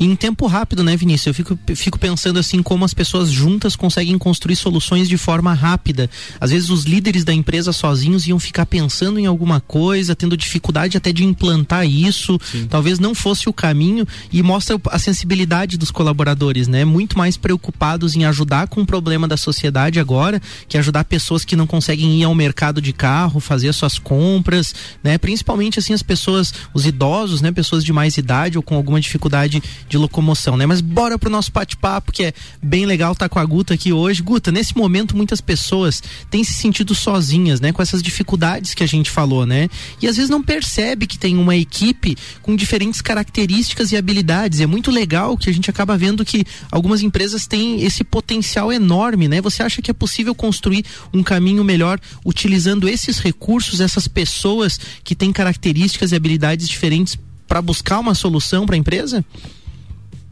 em 0.06 0.14
tempo 0.14 0.46
rápido, 0.46 0.84
né, 0.84 0.96
Vinícius? 0.96 1.26
Eu 1.26 1.34
fico, 1.34 1.58
fico 1.74 1.98
pensando 1.98 2.38
assim 2.38 2.62
como 2.62 2.84
as 2.84 2.94
pessoas 2.94 3.30
juntas 3.30 3.74
conseguem 3.74 4.16
construir 4.18 4.56
soluções 4.56 5.08
de 5.08 5.16
forma 5.16 5.52
rápida. 5.52 6.08
Às 6.40 6.50
vezes 6.50 6.70
os 6.70 6.84
líderes 6.84 7.24
da 7.24 7.32
empresa 7.32 7.72
sozinhos 7.72 8.26
iam 8.26 8.38
ficar 8.38 8.66
pensando 8.66 9.18
em 9.18 9.26
alguma 9.26 9.60
coisa, 9.60 10.14
tendo 10.14 10.36
dificuldade 10.36 10.96
até 10.96 11.12
de 11.12 11.24
implantar 11.24 11.86
isso. 11.86 12.38
Sim. 12.44 12.66
Talvez 12.68 12.98
não 12.98 13.14
fosse 13.14 13.48
o 13.48 13.52
caminho 13.52 14.06
e 14.32 14.42
mostra 14.42 14.80
a 14.90 14.98
sensibilidade 14.98 15.76
dos 15.76 15.90
colaboradores, 15.90 16.68
né? 16.68 16.84
Muito 16.84 17.18
mais 17.18 17.36
preocupados 17.36 18.14
em 18.14 18.24
ajudar 18.24 18.68
com 18.68 18.82
o 18.82 18.86
problema 18.86 19.26
da 19.26 19.36
sociedade 19.36 19.98
agora, 19.98 20.40
que 20.68 20.78
ajudar 20.78 21.04
pessoas 21.04 21.44
que 21.44 21.56
não 21.56 21.66
conseguem 21.66 22.20
ir 22.20 22.24
ao 22.24 22.34
mercado 22.34 22.80
de 22.80 22.92
carro, 22.92 23.40
fazer 23.40 23.68
as 23.68 23.76
suas 23.76 23.98
compras, 23.98 24.74
né? 25.02 25.18
Principalmente 25.18 25.78
assim 25.78 25.92
as 25.92 26.02
pessoas, 26.02 26.52
os 26.72 26.86
idosos, 26.86 27.40
né? 27.40 27.50
Pessoas 27.50 27.84
de 27.84 27.92
mais 27.92 28.16
idade 28.16 28.56
ou 28.56 28.62
com 28.62 28.76
alguma 28.76 29.00
dificuldade 29.00 29.62
de 29.88 29.96
locomoção, 29.96 30.56
né? 30.56 30.66
Mas 30.66 30.80
bora 30.80 31.18
pro 31.18 31.30
nosso 31.30 31.50
bate-papo, 31.50 32.12
que 32.12 32.24
é 32.24 32.32
bem 32.62 32.86
legal 32.86 33.12
estar 33.12 33.28
tá 33.28 33.28
com 33.28 33.38
a 33.38 33.44
Guta 33.44 33.74
aqui 33.74 33.92
hoje. 33.92 34.22
Guta, 34.22 34.52
nesse 34.52 34.76
momento 34.76 35.16
muitas 35.16 35.40
pessoas 35.40 36.02
têm 36.30 36.44
se 36.44 36.52
sentido 36.52 36.94
sozinhas, 36.94 37.60
né? 37.60 37.72
Com 37.72 37.80
essas 37.80 38.02
dificuldades 38.02 38.74
que 38.74 38.82
a 38.82 38.86
gente 38.86 39.10
falou, 39.10 39.46
né? 39.46 39.68
E 40.00 40.06
às 40.06 40.16
vezes 40.16 40.30
não 40.30 40.42
percebe 40.42 41.06
que 41.06 41.18
tem 41.18 41.36
uma 41.36 41.56
equipe 41.56 42.16
com 42.42 42.54
diferentes 42.54 43.00
características 43.00 43.92
e 43.92 43.96
habilidades. 43.96 44.60
E 44.60 44.62
é 44.62 44.66
muito 44.66 44.90
legal 44.90 45.36
que 45.36 45.48
a 45.48 45.52
gente 45.52 45.70
acaba 45.70 45.96
vendo 45.96 46.24
que 46.24 46.44
algumas 46.70 47.02
empresas 47.02 47.46
têm 47.46 47.82
esse 47.82 48.04
potencial 48.04 48.72
enorme, 48.72 49.28
né? 49.28 49.40
Você 49.40 49.62
acha 49.62 49.80
que 49.80 49.90
é 49.90 49.94
possível 49.94 50.34
construir 50.34 50.84
um 51.12 51.22
caminho 51.22 51.64
melhor 51.64 51.98
utilizando 52.24 52.88
esses 52.88 53.18
recursos, 53.18 53.80
essas 53.80 54.06
pessoas 54.06 54.78
que 55.02 55.14
têm 55.14 55.32
características 55.32 56.12
e 56.12 56.16
habilidades 56.16 56.68
diferentes 56.68 57.18
para 57.46 57.62
buscar 57.62 57.98
uma 57.98 58.14
solução 58.14 58.66
para 58.66 58.74
a 58.74 58.78
empresa? 58.78 59.24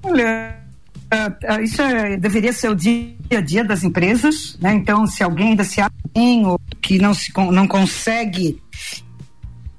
Olha, 0.06 0.56
uh, 1.12 1.60
isso 1.62 1.82
é, 1.82 2.16
deveria 2.16 2.52
ser 2.52 2.70
o 2.70 2.75
dia 2.75 3.14
a 3.32 3.40
dia 3.40 3.64
das 3.64 3.82
empresas, 3.82 4.56
né? 4.60 4.72
Então, 4.75 5.06
se 5.06 5.22
alguém 5.22 5.48
ainda 5.50 5.64
se 5.64 5.80
acha 5.80 5.92
ou 6.44 6.60
que 6.80 6.98
não 6.98 7.12
se 7.12 7.32
não 7.52 7.66
consegue 7.66 8.62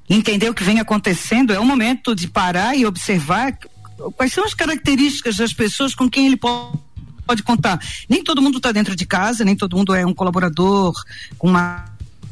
entender 0.09 0.49
o 0.49 0.53
que 0.53 0.63
vem 0.63 0.79
acontecendo, 0.79 1.53
é 1.53 1.59
o 1.59 1.65
momento 1.65 2.13
de 2.13 2.27
parar 2.27 2.75
e 2.75 2.85
observar 2.85 3.57
quais 4.15 4.33
são 4.33 4.43
as 4.43 4.53
características 4.53 5.37
das 5.37 5.53
pessoas 5.53 5.95
com 5.95 6.09
quem 6.09 6.27
ele 6.27 6.37
pode 6.37 6.77
pode 7.27 7.43
contar. 7.43 7.79
Nem 8.09 8.23
todo 8.23 8.41
mundo 8.41 8.57
está 8.57 8.71
dentro 8.71 8.95
de 8.95 9.05
casa, 9.05 9.43
nem 9.43 9.55
todo 9.55 9.75
mundo 9.75 9.93
é 9.93 10.05
um 10.05 10.13
colaborador 10.13 10.93
com 11.37 11.49
uma 11.49 11.83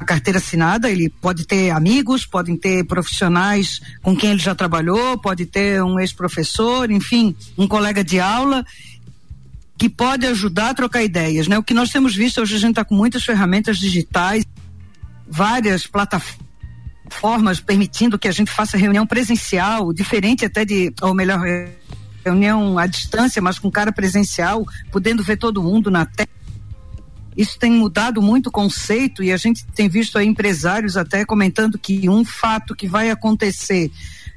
carteira 0.06 0.40
assinada, 0.40 0.90
ele 0.90 1.10
pode 1.10 1.46
ter 1.46 1.72
amigos, 1.72 2.26
podem 2.26 2.56
ter 2.56 2.86
profissionais 2.86 3.82
com 4.02 4.16
quem 4.16 4.32
ele 4.32 4.40
já 4.40 4.56
trabalhou, 4.56 5.18
pode 5.18 5.46
ter 5.46 5.84
um 5.84 6.00
ex-professor, 6.00 6.90
enfim, 6.90 7.36
um 7.58 7.68
colega 7.68 8.04
de 8.04 8.20
aula 8.20 8.66
que 9.78 9.90
pode 9.90 10.26
ajudar 10.26 10.70
a 10.70 10.74
trocar 10.74 11.04
ideias, 11.04 11.48
né? 11.48 11.58
O 11.58 11.64
que 11.64 11.74
nós 11.74 11.90
temos 11.90 12.16
visto 12.16 12.42
hoje 12.42 12.56
a 12.56 12.60
gente 12.60 12.72
está 12.72 12.86
com 12.86 12.96
muitas 12.96 13.24
ferramentas 13.24 13.78
digitais, 13.78 14.46
várias 15.28 15.86
plataformas 15.86 17.60
permitindo 17.60 18.18
que 18.18 18.28
a 18.28 18.32
gente 18.32 18.52
faça 18.52 18.78
reunião 18.78 19.06
presencial, 19.06 19.92
diferente 19.92 20.46
até 20.46 20.64
de, 20.64 20.94
ou 21.02 21.14
melhor, 21.14 21.42
reunião 22.26 22.80
à 22.80 22.88
distância, 22.88 23.42
mas 23.42 23.60
com 23.60 23.70
cara 23.70 23.92
presencial, 23.92 24.66
podendo 24.92 25.22
ver 25.22 25.38
todo 25.38 25.62
mundo 25.62 25.92
na 25.92 26.06
tela 26.06 26.35
isso 27.36 27.60
tem 27.60 27.72
mudado 27.72 28.22
muito 28.22 28.48
o 28.48 28.52
conceito 28.52 29.24
e 29.24 29.32
a 29.32 29.38
gente 29.38 29.66
tem 29.68 29.90
visto 29.90 30.18
aí 30.18 30.26
empresários 30.26 30.96
até 30.96 31.26
comentando 31.26 31.78
que 31.78 32.08
um 32.10 32.24
fato 32.24 32.76
que 32.76 32.88
vai 32.88 33.10
acontecer 33.10 33.92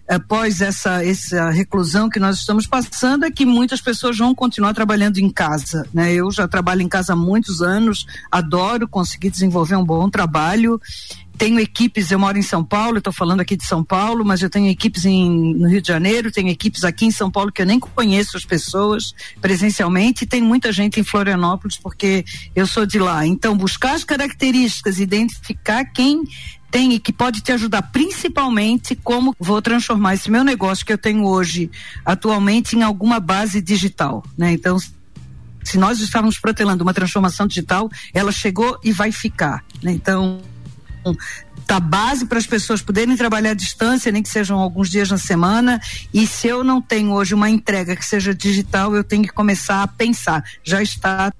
após 0.09 0.61
essa, 0.61 1.05
essa 1.05 1.51
reclusão 1.51 2.09
que 2.09 2.19
nós 2.19 2.39
estamos 2.39 2.67
passando 2.67 3.25
é 3.25 3.31
que 3.31 3.45
muitas 3.45 3.81
pessoas 3.81 4.17
vão 4.17 4.35
continuar 4.35 4.73
trabalhando 4.73 5.19
em 5.19 5.29
casa. 5.29 5.87
Né? 5.93 6.15
Eu 6.15 6.31
já 6.31 6.49
trabalho 6.49 6.83
em 6.83 6.89
casa 6.89 7.13
há 7.13 7.17
muitos 7.17 7.61
anos, 7.61 8.07
adoro 8.31 8.89
conseguir 8.89 9.31
desenvolver 9.31 9.77
um 9.77 9.85
bom 9.85 10.09
trabalho 10.09 10.81
tenho 11.39 11.61
equipes, 11.61 12.11
eu 12.11 12.19
moro 12.19 12.37
em 12.37 12.43
São 12.43 12.65
Paulo, 12.65 12.99
estou 12.99 13.13
falando 13.13 13.41
aqui 13.41 13.57
de 13.57 13.65
São 13.65 13.85
Paulo, 13.85 14.25
mas 14.25 14.43
eu 14.43 14.51
tenho 14.51 14.69
equipes 14.69 15.05
em, 15.05 15.55
no 15.55 15.69
Rio 15.69 15.81
de 15.81 15.87
Janeiro, 15.87 16.33
tenho 16.33 16.49
equipes 16.49 16.83
aqui 16.83 17.07
em 17.07 17.13
São 17.13 17.31
Paulo 17.31 17.53
que 17.53 17.63
eu 17.63 17.67
nem 17.67 17.79
conheço 17.79 18.37
as 18.37 18.45
pessoas 18.45 19.15
presencialmente, 19.41 20.25
e 20.25 20.27
tem 20.27 20.43
muita 20.43 20.73
gente 20.73 20.99
em 20.99 21.05
Florianópolis 21.05 21.77
porque 21.77 22.25
eu 22.57 22.67
sou 22.67 22.85
de 22.85 22.99
lá. 22.99 23.25
Então, 23.25 23.57
buscar 23.57 23.95
as 23.95 24.03
características, 24.03 24.99
identificar 24.99 25.85
quem 25.85 26.25
tem 26.71 26.95
e 26.95 26.99
que 26.99 27.13
pode 27.13 27.41
te 27.41 27.53
ajudar, 27.53 27.83
principalmente 27.83 28.95
como 28.95 29.35
vou 29.39 29.61
transformar 29.63 30.15
esse 30.15 30.31
meu 30.31 30.45
negócio 30.45 30.85
que 30.85 30.93
eu 30.93 30.99
tenho 30.99 31.25
hoje, 31.25 31.71
atualmente, 32.05 32.77
em 32.77 32.83
alguma 32.83 33.21
base 33.21 33.61
digital, 33.61 34.25
né? 34.37 34.53
Então, 34.53 34.79
se 35.65 35.79
nós 35.79 36.01
estávamos 36.01 36.39
protelando 36.39 36.83
uma 36.83 36.95
transformação 36.95 37.47
digital, 37.47 37.91
ela 38.13 38.33
chegou 38.33 38.79
e 38.83 38.93
vai 38.93 39.13
ficar, 39.13 39.65
né? 39.83 39.93
Então, 39.93 40.41
tá 41.67 41.79
base 41.79 42.27
para 42.27 42.39
as 42.39 42.47
pessoas 42.47 42.81
poderem 42.81 43.17
trabalhar 43.17 43.51
à 43.51 43.55
distância, 43.55 44.11
nem 44.11 44.23
que 44.23 44.29
sejam 44.29 44.59
alguns 44.59 44.91
dias 44.91 45.11
na 45.11 45.19
semana. 45.19 45.81
E 46.13 46.27
se 46.27 46.49
eu 46.49 46.65
não 46.65 46.81
tenho 46.81 47.13
hoje 47.13 47.35
uma 47.35 47.51
entrega 47.51 47.95
que 47.95 48.05
seja 48.05 48.35
digital, 48.35 48.95
eu 48.95 49.05
tenho 49.05 49.23
que 49.23 49.33
começar 49.33 49.83
a 49.83 49.87
pensar. 49.87 50.43
Já 50.65 50.83
está 50.83 51.33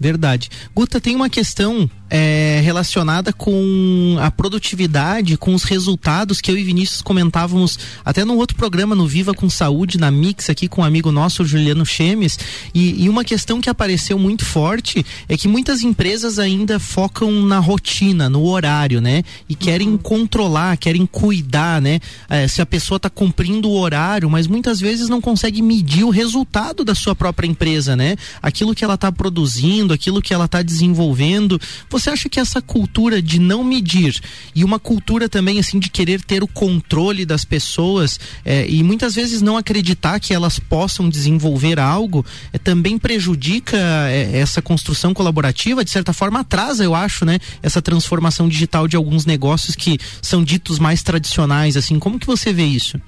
Verdade. 0.00 0.48
Guta, 0.74 0.98
tem 0.98 1.14
uma 1.14 1.28
questão 1.28 1.88
é, 2.10 2.60
relacionada 2.64 3.32
com 3.32 4.16
a 4.20 4.30
produtividade, 4.30 5.36
com 5.36 5.54
os 5.54 5.62
resultados 5.62 6.40
que 6.40 6.50
eu 6.50 6.58
e 6.58 6.64
Vinícius 6.64 7.00
comentávamos 7.00 7.78
até 8.04 8.24
num 8.24 8.36
outro 8.36 8.56
programa 8.56 8.96
no 8.96 9.06
Viva 9.06 9.32
com 9.32 9.48
Saúde, 9.48 9.98
na 9.98 10.10
Mix, 10.10 10.50
aqui 10.50 10.66
com 10.66 10.82
um 10.82 10.84
amigo 10.84 11.12
nosso, 11.12 11.42
o 11.42 11.46
Juliano 11.46 11.86
Chemes. 11.86 12.38
E, 12.74 13.04
e 13.04 13.08
uma 13.08 13.24
questão 13.24 13.60
que 13.60 13.70
apareceu 13.70 14.18
muito 14.18 14.44
forte 14.44 15.04
é 15.28 15.36
que 15.36 15.46
muitas 15.46 15.82
empresas 15.82 16.38
ainda 16.38 16.80
focam 16.80 17.30
na 17.46 17.58
rotina, 17.58 18.28
no 18.28 18.44
horário, 18.46 19.00
né? 19.00 19.22
E 19.48 19.54
querem 19.54 19.90
uhum. 19.90 19.98
controlar, 19.98 20.76
querem 20.76 21.06
cuidar, 21.06 21.80
né? 21.80 22.00
É, 22.28 22.48
se 22.48 22.60
a 22.60 22.66
pessoa 22.66 22.96
está 22.96 23.08
cumprindo 23.10 23.68
o 23.68 23.78
horário, 23.78 24.28
mas 24.28 24.46
muitas 24.46 24.80
vezes 24.80 25.08
não 25.08 25.20
consegue 25.20 25.62
medir 25.62 26.04
o 26.04 26.10
resultado 26.10 26.84
da 26.84 26.94
sua 26.94 27.14
própria 27.14 27.46
empresa, 27.46 27.94
né? 27.94 28.16
Aquilo 28.42 28.74
que 28.74 28.84
ela 28.84 28.94
está 28.94 29.12
produzindo, 29.12 29.92
aquilo 29.92 30.22
que 30.22 30.34
ela 30.34 30.46
está 30.46 30.62
desenvolvendo. 30.62 31.60
Você 31.88 31.99
você 32.00 32.10
acha 32.10 32.28
que 32.28 32.40
essa 32.40 32.62
cultura 32.62 33.20
de 33.20 33.38
não 33.38 33.62
medir 33.62 34.20
e 34.54 34.64
uma 34.64 34.78
cultura 34.78 35.28
também 35.28 35.58
assim 35.58 35.78
de 35.78 35.90
querer 35.90 36.22
ter 36.22 36.42
o 36.42 36.48
controle 36.48 37.26
das 37.26 37.44
pessoas 37.44 38.18
é, 38.44 38.68
e 38.68 38.82
muitas 38.82 39.14
vezes 39.14 39.42
não 39.42 39.56
acreditar 39.56 40.18
que 40.18 40.32
elas 40.32 40.58
possam 40.58 41.08
desenvolver 41.08 41.78
algo 41.78 42.24
é, 42.52 42.58
também 42.58 42.98
prejudica 42.98 43.76
é, 43.76 44.38
essa 44.38 44.62
construção 44.62 45.12
colaborativa, 45.12 45.84
de 45.84 45.90
certa 45.90 46.12
forma 46.12 46.40
atrasa, 46.40 46.82
eu 46.82 46.94
acho, 46.94 47.24
né? 47.24 47.38
Essa 47.62 47.82
transformação 47.82 48.48
digital 48.48 48.88
de 48.88 48.96
alguns 48.96 49.26
negócios 49.26 49.76
que 49.76 49.98
são 50.22 50.42
ditos 50.42 50.78
mais 50.78 51.02
tradicionais, 51.02 51.76
assim, 51.76 51.98
como 51.98 52.18
que 52.18 52.26
você 52.26 52.52
vê 52.52 52.64
isso? 52.64 53.00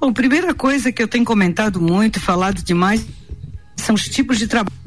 Bom, 0.00 0.12
primeira 0.12 0.54
coisa 0.54 0.92
que 0.92 1.02
eu 1.02 1.08
tenho 1.08 1.24
comentado 1.24 1.80
muito, 1.80 2.20
falado 2.20 2.62
demais, 2.62 3.04
são 3.76 3.94
os 3.94 4.04
tipos 4.04 4.38
de 4.38 4.46
trabalho 4.46 4.77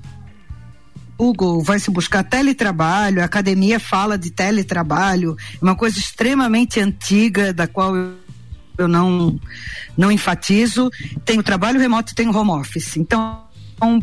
Google 1.21 1.61
vai 1.61 1.77
se 1.77 1.91
buscar 1.91 2.23
teletrabalho, 2.23 3.21
a 3.21 3.25
academia 3.25 3.79
fala 3.79 4.17
de 4.17 4.31
teletrabalho, 4.31 5.37
uma 5.61 5.75
coisa 5.75 5.99
extremamente 5.99 6.79
antiga, 6.79 7.53
da 7.53 7.67
qual 7.67 7.95
eu, 7.95 8.87
não, 8.87 9.39
não 9.95 10.11
enfatizo. 10.11 10.89
Tem 11.23 11.37
o 11.37 11.43
trabalho 11.43 11.79
remoto 11.79 12.15
tem 12.15 12.27
o 12.27 12.35
home 12.35 12.49
office. 12.49 12.97
Então, 12.97 13.43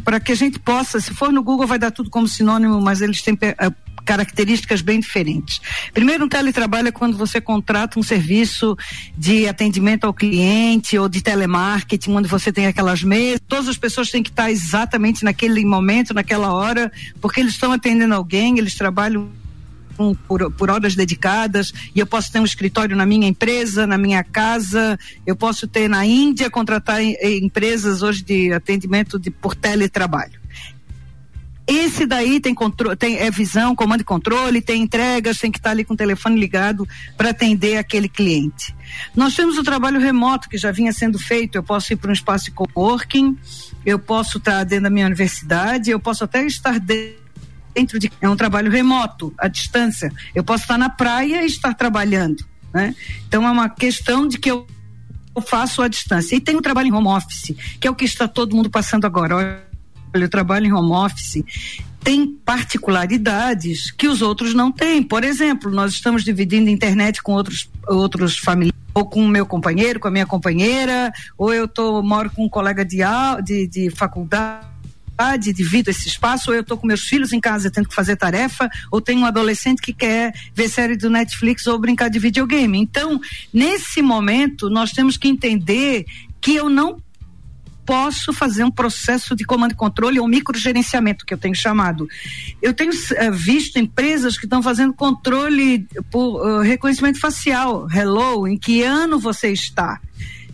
para 0.04 0.20
que 0.20 0.30
a 0.30 0.36
gente 0.36 0.60
possa, 0.60 1.00
se 1.00 1.12
for 1.12 1.32
no 1.32 1.42
Google, 1.42 1.66
vai 1.66 1.76
dar 1.76 1.90
tudo 1.90 2.08
como 2.08 2.28
sinônimo, 2.28 2.80
mas 2.80 3.00
eles 3.00 3.20
têm 3.20 3.36
eh, 3.42 3.72
características 4.08 4.80
bem 4.80 5.00
diferentes. 5.00 5.60
Primeiro, 5.92 6.24
um 6.24 6.28
teletrabalho 6.30 6.88
é 6.88 6.90
quando 6.90 7.14
você 7.14 7.42
contrata 7.42 8.00
um 8.00 8.02
serviço 8.02 8.74
de 9.14 9.46
atendimento 9.46 10.04
ao 10.04 10.14
cliente 10.14 10.96
ou 10.96 11.10
de 11.10 11.20
telemarketing, 11.20 12.12
onde 12.12 12.26
você 12.26 12.50
tem 12.50 12.66
aquelas 12.66 13.02
mesas, 13.02 13.42
todas 13.46 13.68
as 13.68 13.76
pessoas 13.76 14.10
têm 14.10 14.22
que 14.22 14.30
estar 14.30 14.50
exatamente 14.50 15.22
naquele 15.22 15.62
momento, 15.62 16.14
naquela 16.14 16.54
hora, 16.54 16.90
porque 17.20 17.38
eles 17.38 17.52
estão 17.52 17.70
atendendo 17.70 18.14
alguém, 18.14 18.56
eles 18.56 18.74
trabalham 18.74 19.28
por, 20.26 20.50
por, 20.52 20.70
horas 20.70 20.94
dedicadas 20.94 21.70
e 21.94 22.00
eu 22.00 22.06
posso 22.06 22.32
ter 22.32 22.40
um 22.40 22.44
escritório 22.46 22.96
na 22.96 23.04
minha 23.04 23.28
empresa, 23.28 23.86
na 23.86 23.98
minha 23.98 24.24
casa, 24.24 24.98
eu 25.26 25.36
posso 25.36 25.68
ter 25.68 25.86
na 25.86 26.06
Índia, 26.06 26.48
contratar 26.48 27.02
empresas 27.02 28.00
hoje 28.00 28.22
de 28.24 28.52
atendimento 28.54 29.18
de, 29.18 29.30
por 29.30 29.54
teletrabalho. 29.54 30.47
Esse 31.68 32.06
daí 32.06 32.40
tem, 32.40 32.54
controle, 32.54 32.96
tem 32.96 33.18
é 33.18 33.30
visão, 33.30 33.76
comando 33.76 34.00
e 34.00 34.04
controle, 34.04 34.62
tem 34.62 34.80
entregas, 34.80 35.36
tem 35.36 35.52
que 35.52 35.58
estar 35.58 35.72
ali 35.72 35.84
com 35.84 35.92
o 35.92 35.96
telefone 35.96 36.40
ligado 36.40 36.88
para 37.14 37.28
atender 37.28 37.76
aquele 37.76 38.08
cliente. 38.08 38.74
Nós 39.14 39.34
temos 39.34 39.58
o 39.58 39.62
trabalho 39.62 40.00
remoto 40.00 40.48
que 40.48 40.56
já 40.56 40.72
vinha 40.72 40.94
sendo 40.94 41.18
feito. 41.18 41.56
Eu 41.56 41.62
posso 41.62 41.92
ir 41.92 41.96
para 41.96 42.08
um 42.08 42.14
espaço 42.14 42.46
de 42.46 42.52
coworking, 42.52 43.36
eu 43.84 43.98
posso 43.98 44.38
estar 44.38 44.64
dentro 44.64 44.84
da 44.84 44.90
minha 44.90 45.04
universidade, 45.04 45.90
eu 45.90 46.00
posso 46.00 46.24
até 46.24 46.46
estar 46.46 46.80
dentro 46.80 47.98
de 47.98 48.10
é 48.18 48.28
um 48.30 48.34
trabalho 48.34 48.70
remoto, 48.70 49.34
à 49.36 49.46
distância. 49.46 50.10
Eu 50.34 50.42
posso 50.42 50.64
estar 50.64 50.78
na 50.78 50.88
praia 50.88 51.42
e 51.42 51.46
estar 51.46 51.74
trabalhando, 51.74 52.46
né? 52.72 52.94
Então 53.28 53.46
é 53.46 53.50
uma 53.50 53.68
questão 53.68 54.26
de 54.26 54.38
que 54.38 54.50
eu 54.50 54.66
faço 55.46 55.82
à 55.82 55.88
distância. 55.88 56.34
E 56.34 56.40
tem 56.40 56.56
o 56.56 56.62
trabalho 56.62 56.88
em 56.88 56.92
home 56.92 57.08
office, 57.08 57.54
que 57.78 57.86
é 57.86 57.90
o 57.90 57.94
que 57.94 58.06
está 58.06 58.26
todo 58.26 58.56
mundo 58.56 58.70
passando 58.70 59.04
agora 59.04 59.67
eu 60.14 60.28
trabalho 60.28 60.66
em 60.66 60.72
home 60.72 60.92
office, 60.92 61.42
tem 62.02 62.26
particularidades 62.26 63.90
que 63.90 64.08
os 64.08 64.22
outros 64.22 64.54
não 64.54 64.72
têm. 64.72 65.02
Por 65.02 65.24
exemplo, 65.24 65.70
nós 65.70 65.92
estamos 65.92 66.24
dividindo 66.24 66.70
internet 66.70 67.22
com 67.22 67.32
outros, 67.32 67.68
outros 67.86 68.38
familiares, 68.38 68.78
ou 68.94 69.04
com 69.04 69.24
o 69.24 69.28
meu 69.28 69.44
companheiro, 69.44 70.00
com 70.00 70.08
a 70.08 70.10
minha 70.10 70.26
companheira, 70.26 71.12
ou 71.36 71.52
eu 71.52 71.68
tô, 71.68 72.02
moro 72.02 72.30
com 72.30 72.44
um 72.44 72.48
colega 72.48 72.84
de, 72.84 72.98
de, 73.44 73.66
de 73.66 73.90
faculdade 73.90 74.68
divido 75.52 75.90
esse 75.90 76.08
espaço, 76.08 76.50
ou 76.50 76.54
eu 76.54 76.62
estou 76.62 76.78
com 76.78 76.86
meus 76.86 77.02
filhos 77.02 77.32
em 77.32 77.40
casa 77.40 77.70
tendo 77.70 77.88
que 77.88 77.94
fazer 77.94 78.16
tarefa, 78.16 78.70
ou 78.90 79.00
tenho 79.00 79.20
um 79.20 79.26
adolescente 79.26 79.82
que 79.82 79.92
quer 79.92 80.32
ver 80.54 80.68
série 80.68 80.96
do 80.96 81.10
Netflix 81.10 81.66
ou 81.66 81.78
brincar 81.78 82.08
de 82.08 82.18
videogame. 82.18 82.78
Então, 82.78 83.20
nesse 83.52 84.00
momento, 84.00 84.70
nós 84.70 84.92
temos 84.92 85.16
que 85.16 85.28
entender 85.28 86.06
que 86.40 86.54
eu 86.54 86.68
não 86.68 87.02
posso 87.88 88.34
fazer 88.34 88.64
um 88.64 88.70
processo 88.70 89.34
de 89.34 89.46
comando 89.46 89.72
e 89.72 89.74
controle 89.74 90.20
ou 90.20 90.28
microgerenciamento, 90.28 91.24
que 91.24 91.32
eu 91.32 91.38
tenho 91.38 91.54
chamado. 91.54 92.06
Eu 92.60 92.74
tenho 92.74 92.90
uh, 92.90 93.32
visto 93.32 93.78
empresas 93.78 94.36
que 94.36 94.44
estão 94.44 94.62
fazendo 94.62 94.92
controle 94.92 95.88
por 96.10 96.46
uh, 96.46 96.60
reconhecimento 96.60 97.18
facial. 97.18 97.88
Hello, 97.90 98.46
em 98.46 98.58
que 98.58 98.82
ano 98.82 99.18
você 99.18 99.50
está? 99.50 100.02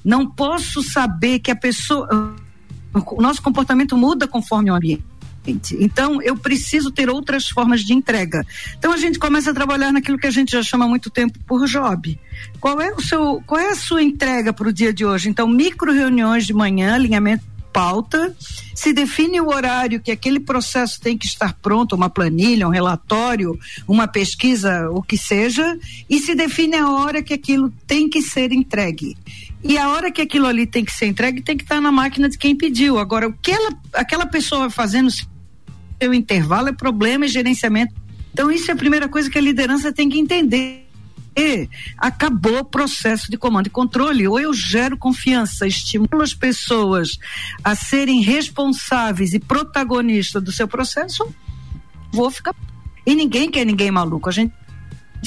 Não 0.05 0.31
posso 0.31 0.81
saber 0.81 1.41
que 1.41 1.50
a 1.50 1.57
pessoa. 1.57 2.09
Uh, 2.14 2.45
o 3.17 3.21
nosso 3.21 3.43
comportamento 3.43 3.97
muda 3.97 4.29
conforme 4.29 4.71
o 4.71 4.75
ambiente. 4.75 5.03
Então, 5.46 6.22
eu 6.22 6.36
preciso 6.36 6.90
ter 6.90 7.08
outras 7.10 7.48
formas 7.48 7.82
de 7.82 7.92
entrega. 7.92 8.46
Então, 8.78 8.92
a 8.92 8.96
gente 8.96 9.18
começa 9.18 9.50
a 9.50 9.54
trabalhar 9.54 9.92
naquilo 9.92 10.18
que 10.18 10.26
a 10.26 10.30
gente 10.30 10.52
já 10.52 10.62
chama 10.62 10.84
há 10.84 10.88
muito 10.88 11.10
tempo 11.10 11.38
por 11.46 11.66
job. 11.66 12.18
Qual 12.60 12.80
é 12.80 12.92
o 12.92 13.00
seu, 13.00 13.42
qual 13.46 13.60
é 13.60 13.70
a 13.70 13.76
sua 13.76 14.02
entrega 14.02 14.52
para 14.52 14.68
o 14.68 14.72
dia 14.72 14.92
de 14.92 15.04
hoje? 15.04 15.28
Então, 15.28 15.46
micro 15.46 15.92
reuniões 15.92 16.46
de 16.46 16.54
manhã, 16.54 16.94
alinhamento 16.94 17.44
pauta, 17.74 18.32
se 18.72 18.92
define 18.92 19.40
o 19.40 19.48
horário 19.48 20.00
que 20.00 20.12
aquele 20.12 20.38
processo 20.38 21.00
tem 21.00 21.18
que 21.18 21.26
estar 21.26 21.54
pronto, 21.54 21.96
uma 21.96 22.08
planilha, 22.08 22.68
um 22.68 22.70
relatório, 22.70 23.58
uma 23.88 24.06
pesquisa, 24.06 24.88
o 24.90 25.02
que 25.02 25.18
seja, 25.18 25.76
e 26.08 26.20
se 26.20 26.36
define 26.36 26.76
a 26.76 26.88
hora 26.88 27.20
que 27.20 27.34
aquilo 27.34 27.72
tem 27.84 28.08
que 28.08 28.22
ser 28.22 28.52
entregue. 28.52 29.16
E 29.64 29.76
a 29.76 29.88
hora 29.88 30.12
que 30.12 30.22
aquilo 30.22 30.46
ali 30.46 30.66
tem 30.66 30.84
que 30.84 30.92
ser 30.92 31.06
entregue 31.06 31.42
tem 31.42 31.56
que 31.56 31.64
estar 31.64 31.80
na 31.80 31.90
máquina 31.90 32.28
de 32.28 32.38
quem 32.38 32.54
pediu. 32.54 32.96
Agora, 32.96 33.26
o 33.26 33.32
que 33.32 33.50
ela, 33.50 33.70
aquela 33.94 34.26
pessoa 34.26 34.60
vai 34.60 34.70
fazendo 34.70 35.08
o 36.02 36.14
intervalo 36.14 36.68
é 36.68 36.72
problema 36.72 37.26
e 37.26 37.28
gerenciamento. 37.28 37.94
Então, 38.32 38.50
isso 38.50 38.70
é 38.70 38.74
a 38.74 38.76
primeira 38.76 39.08
coisa 39.08 39.30
que 39.30 39.38
a 39.38 39.40
liderança 39.40 39.92
tem 39.92 40.08
que 40.08 40.18
entender. 40.18 40.84
E 41.36 41.68
acabou 41.98 42.58
o 42.58 42.64
processo 42.64 43.30
de 43.30 43.36
comando 43.36 43.66
e 43.66 43.70
controle. 43.70 44.26
Ou 44.26 44.38
eu 44.38 44.52
gero 44.52 44.96
confiança, 44.96 45.66
estimulo 45.66 46.22
as 46.22 46.34
pessoas 46.34 47.18
a 47.62 47.74
serem 47.74 48.20
responsáveis 48.22 49.32
e 49.32 49.40
protagonistas 49.40 50.42
do 50.42 50.52
seu 50.52 50.68
processo, 50.68 51.26
vou 52.12 52.30
ficar. 52.30 52.54
E 53.06 53.14
ninguém 53.14 53.50
quer 53.50 53.64
ninguém 53.64 53.90
maluco. 53.90 54.28
A 54.28 54.32
gente 54.32 54.52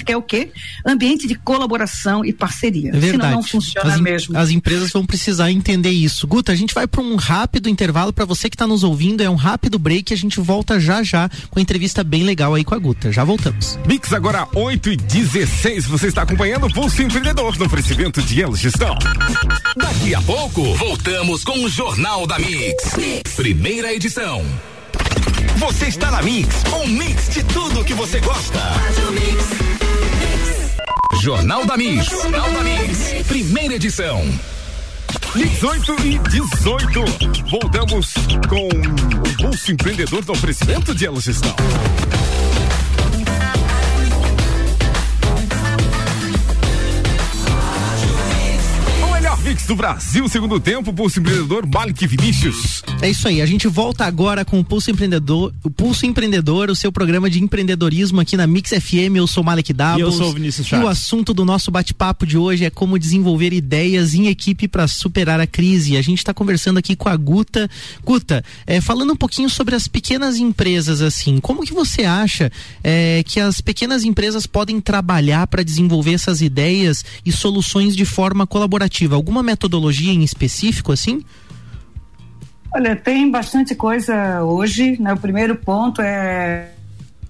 que 0.04 0.12
é 0.12 0.18
o 0.18 0.22
quê? 0.22 0.51
Ambiente 0.86 1.27
de 1.27 1.36
colaboração 1.36 2.24
e 2.25 2.34
parceria. 2.34 2.89
É 2.89 3.00
verdade. 3.00 3.12
Senão 3.12 3.32
não 3.32 3.44
funciona 3.44 3.94
as, 3.94 4.01
mesmo. 4.01 4.38
As 4.38 4.50
empresas 4.50 4.92
vão 4.92 5.06
precisar 5.06 5.51
entender 5.51 5.92
isso. 5.92 6.27
Guta, 6.27 6.51
a 6.51 6.56
gente 6.56 6.74
vai 6.74 6.88
para 6.88 7.01
um 7.01 7.16
rápido 7.16 7.70
intervalo 7.70 8.12
para 8.13 8.25
você 8.25 8.50
que 8.50 8.56
está 8.56 8.68
nos 8.68 8.84
ouvindo, 8.84 9.22
é 9.22 9.30
um 9.30 9.36
rápido 9.36 9.80
break, 9.80 10.13
a 10.13 10.18
gente 10.18 10.39
volta 10.39 10.80
já 10.80 11.04
já 11.04 11.30
com 11.50 11.60
a 11.60 11.62
entrevista 11.62 12.04
bem 12.04 12.24
legal 12.24 12.54
aí 12.54 12.63
com 12.63 12.75
a 12.75 12.77
Guta. 12.77 13.12
Já 13.12 13.24
voltamos. 13.24 13.77
Mix 13.86 14.13
agora 14.13 14.48
8 14.54 14.92
e 14.92 14.98
16. 14.98 15.86
Você 15.86 16.08
está 16.08 16.24
acompanhando 16.24 16.68
o 16.68 16.74
Pulso 16.74 17.01
Empreendedor 17.01 17.58
no 17.58 17.66
oferecimento 17.66 18.22
de 18.22 18.42
Elo 18.42 18.56
Gestão. 18.56 18.98
Daqui 19.75 20.13
a 20.13 20.22
pouco, 20.22 20.74
voltamos 20.75 21.44
com 21.44 21.63
o 21.63 21.70
Jornal 21.70 22.25
da 22.25 22.39
mix. 22.39 22.96
mix. 22.98 23.36
Primeira 23.36 23.94
edição. 23.94 24.44
Você 25.58 25.88
está 25.88 26.12
na 26.12 26.22
Mix, 26.22 26.63
um 26.72 26.88
mix 26.88 27.30
de 27.30 27.44
tudo 27.44 27.84
que 27.84 27.94
você 27.94 28.20
gosta. 28.20 28.60
Jornal 31.27 31.65
da 31.65 31.75
Mix. 31.75 32.05
Jornal 32.05 32.50
da 32.53 32.63
Mix. 32.63 33.27
Primeira 33.27 33.75
edição. 33.75 34.24
Mix 35.36 35.62
8 35.62 35.96
e 36.05 36.17
18. 36.19 37.03
Voltamos 37.51 38.13
com 38.48 38.69
o 38.69 39.36
Pulso 39.36 39.74
Empreendedor 39.74 40.24
do 40.24 40.31
oferecimento 40.31 40.96
de 40.96 41.05
Elo 41.05 41.19
Gestão. 41.19 41.53
Mix 49.48 49.65
do 49.65 49.77
Brasil, 49.77 50.27
segundo 50.27 50.60
tempo, 50.60 50.91
Pulso 50.91 51.19
Empreendedor, 51.19 51.65
Malik 51.65 52.05
Vinícius. 52.05 52.84
É 53.00 53.08
isso 53.08 53.27
aí, 53.27 53.44
a 53.44 53.46
gente 53.46 53.68
volta 53.68 54.06
agora 54.06 54.44
com 54.44 54.60
o 54.60 54.66
Pulso 54.66 54.89
Empreendedor, 54.89 55.54
o 55.63 55.70
Pulso 55.70 56.04
Empreendedor, 56.08 56.72
o 56.72 56.75
seu 56.75 56.92
programa 56.92 57.30
de 57.30 57.42
empreendedorismo 57.42 58.20
aqui 58.20 58.36
na 58.36 58.48
Mix 58.48 58.72
FM. 58.72 59.16
Eu 59.18 59.27
sou 59.27 59.44
Malik 59.44 59.72
Davos. 59.72 60.00
E 60.00 60.01
eu 60.01 60.12
sou 60.12 60.30
o 60.30 60.34
Vinícius 60.34 60.66
Chaves. 60.66 60.84
E 60.84 60.86
o 60.86 60.89
assunto 60.89 61.32
do 61.32 61.46
nosso 61.46 61.70
bate-papo 61.70 62.25
de 62.25 62.39
hoje 62.39 62.66
é 62.66 62.72
como 62.72 62.98
desenvolver 62.98 63.54
ideias 63.54 64.16
em 64.16 64.27
equipe 64.27 64.68
para 64.68 64.88
superar 64.88 65.39
a 65.39 65.46
crise. 65.46 65.96
A 65.96 66.01
gente 66.01 66.18
está 66.18 66.34
conversando 66.34 66.80
aqui 66.80 66.96
com 66.96 67.08
a 67.08 67.16
Guta. 67.16 67.70
Guta, 68.04 68.44
é, 68.66 68.82
falando 68.82 69.13
um 69.13 69.16
pouquinho 69.16 69.50
sobre 69.50 69.75
as 69.75 69.88
pequenas 69.88 70.38
empresas, 70.38 71.00
assim, 71.00 71.38
como 71.39 71.63
que 71.63 71.74
você 71.74 72.04
acha 72.04 72.51
é, 72.84 73.24
que 73.27 73.39
as 73.39 73.62
pequenas 73.62 74.04
empresas 74.04 74.48
podem 74.48 74.82
trabalhar 74.82 75.46
para 75.46 75.63
desenvolver 75.63 76.13
essas 76.13 76.42
ideias 76.42 77.06
e 77.24 77.32
soluções 77.32 77.96
de 77.96 78.06
forma 78.06 78.48
colaborativa? 78.48 79.16
Alguma 79.16 79.44
metodologia 79.44 80.12
em 80.12 80.24
específico, 80.24 80.92
assim? 80.92 81.24
Olha, 82.77 82.96
tem 82.96 83.31
bastante 83.31 83.74
coisa 83.74 84.43
hoje. 84.43 85.01
Né? 85.01 85.12
O 85.12 85.17
primeiro 85.17 85.55
ponto 85.55 86.00
é, 86.00 86.69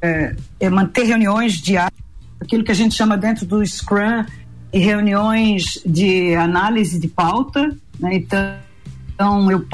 é, 0.01 0.36
é 0.60 0.70
manter 0.70 1.06
reuniões 1.06 1.54
diárias, 1.54 1.98
aquilo 2.38 2.66
que 2.66 2.72
a 2.72 2.75
gente 2.75 2.94
chama 2.94 3.16
dentro 3.18 3.46
do 3.46 3.66
Scrum, 3.66 4.25
e 4.74 4.80
reuniões 4.80 5.82
de 5.86 6.36
análise 6.36 7.00
de 7.00 7.08
pauta. 7.08 7.74
Né? 7.98 8.16
Então, 8.16 8.56
então, 9.16 9.50
eu 9.50 9.66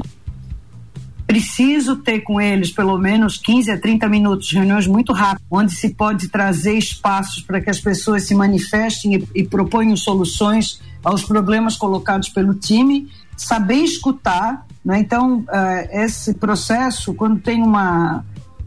preciso 1.26 1.96
ter 1.96 2.20
com 2.20 2.40
eles 2.40 2.70
pelo 2.70 2.96
menos 2.96 3.36
15 3.36 3.72
a 3.72 3.80
30 3.80 4.08
minutos, 4.08 4.52
reuniões 4.52 4.86
muito 4.86 5.12
rápidas, 5.12 5.44
onde 5.50 5.74
se 5.74 5.90
pode 5.90 6.28
trazer 6.28 6.78
espaços 6.78 7.42
para 7.42 7.60
que 7.60 7.68
as 7.68 7.80
pessoas 7.80 8.22
se 8.22 8.34
manifestem 8.36 9.16
e, 9.16 9.40
e 9.40 9.42
proponham 9.42 9.96
soluções 9.96 10.80
aos 11.02 11.24
problemas 11.24 11.76
colocados 11.76 12.28
pelo 12.28 12.54
time, 12.54 13.10
saber 13.36 13.78
escutar. 13.78 14.64
Né? 14.84 14.98
Então, 14.98 15.38
uh, 15.38 15.88
esse 15.90 16.34
processo, 16.34 17.14
quando 17.14 17.40
tem 17.40 17.62
uma, 17.62 18.24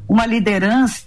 uma 0.07 0.25
liderança 0.25 1.05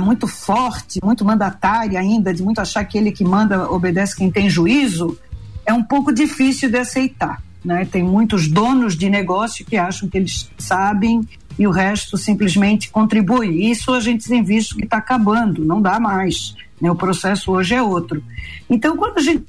muito 0.00 0.26
forte, 0.26 0.98
muito 1.04 1.24
mandatária 1.24 2.00
ainda, 2.00 2.32
de 2.32 2.42
muito 2.42 2.60
achar 2.60 2.84
que 2.84 2.96
ele 2.96 3.12
que 3.12 3.22
manda 3.22 3.70
obedece 3.70 4.16
quem 4.16 4.30
tem 4.30 4.48
juízo, 4.48 5.18
é 5.66 5.72
um 5.72 5.82
pouco 5.82 6.12
difícil 6.12 6.70
de 6.70 6.78
aceitar. 6.78 7.42
Né? 7.64 7.84
Tem 7.84 8.02
muitos 8.02 8.48
donos 8.48 8.96
de 8.96 9.08
negócio 9.10 9.64
que 9.64 9.76
acham 9.76 10.08
que 10.08 10.18
eles 10.18 10.50
sabem 10.58 11.26
e 11.58 11.66
o 11.66 11.70
resto 11.70 12.16
simplesmente 12.16 12.90
contribui. 12.90 13.70
Isso 13.70 13.92
a 13.92 14.00
gente 14.00 14.26
tem 14.26 14.42
visto 14.42 14.76
que 14.76 14.84
está 14.84 14.96
acabando, 14.96 15.64
não 15.64 15.80
dá 15.80 16.00
mais. 16.00 16.54
Né? 16.80 16.90
O 16.90 16.96
processo 16.96 17.52
hoje 17.52 17.74
é 17.74 17.82
outro. 17.82 18.22
Então, 18.68 18.96
quando 18.96 19.18
a 19.18 19.22
gente 19.22 19.44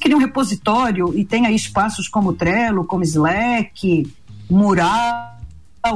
cria 0.00 0.16
um 0.16 0.20
repositório 0.20 1.16
e 1.16 1.24
tem 1.24 1.46
aí 1.46 1.54
espaços 1.54 2.08
como 2.08 2.32
Trello, 2.32 2.84
como 2.84 3.04
Slack, 3.04 4.10
Mural, 4.50 5.36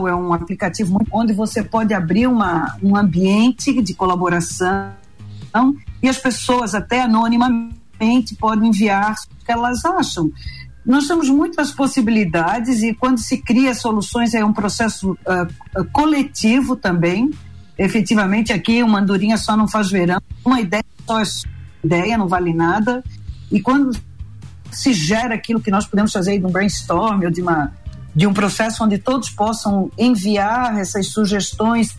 é 0.08 0.14
um 0.14 0.32
aplicativo 0.32 0.92
muito, 0.92 1.08
onde 1.12 1.32
você 1.32 1.62
pode 1.62 1.92
abrir 1.92 2.26
uma, 2.26 2.76
um 2.82 2.96
ambiente 2.96 3.82
de 3.82 3.94
colaboração 3.94 4.92
e 6.02 6.08
as 6.08 6.18
pessoas 6.18 6.74
até 6.74 7.02
anonimamente 7.02 8.36
podem 8.38 8.68
enviar 8.68 9.14
o 9.14 9.44
que 9.44 9.50
elas 9.50 9.84
acham. 9.84 10.30
Nós 10.86 11.06
temos 11.06 11.28
muitas 11.28 11.72
possibilidades 11.72 12.82
e 12.82 12.94
quando 12.94 13.18
se 13.18 13.38
cria 13.38 13.74
soluções 13.74 14.32
é 14.32 14.44
um 14.44 14.52
processo 14.52 15.12
uh, 15.12 15.84
coletivo 15.92 16.76
também. 16.76 17.30
Efetivamente 17.76 18.52
aqui 18.52 18.82
uma 18.82 19.00
andorinha 19.00 19.36
só 19.36 19.56
não 19.56 19.66
faz 19.66 19.90
verão, 19.90 20.20
uma 20.44 20.60
ideia 20.60 20.84
só 21.06 21.20
é 21.20 21.24
ideia, 21.82 22.16
não 22.16 22.28
vale 22.28 22.52
nada. 22.52 23.02
E 23.50 23.60
quando 23.60 23.98
se 24.70 24.92
gera 24.92 25.34
aquilo 25.34 25.60
que 25.60 25.70
nós 25.70 25.86
podemos 25.86 26.12
fazer 26.12 26.38
de 26.38 26.46
um 26.46 26.50
brainstorm 26.50 27.24
ou 27.24 27.30
de 27.30 27.42
uma 27.42 27.72
de 28.14 28.26
um 28.26 28.32
processo 28.32 28.82
onde 28.82 28.98
todos 28.98 29.30
possam 29.30 29.88
enviar 29.96 30.76
essas 30.78 31.06
sugestões 31.06 31.96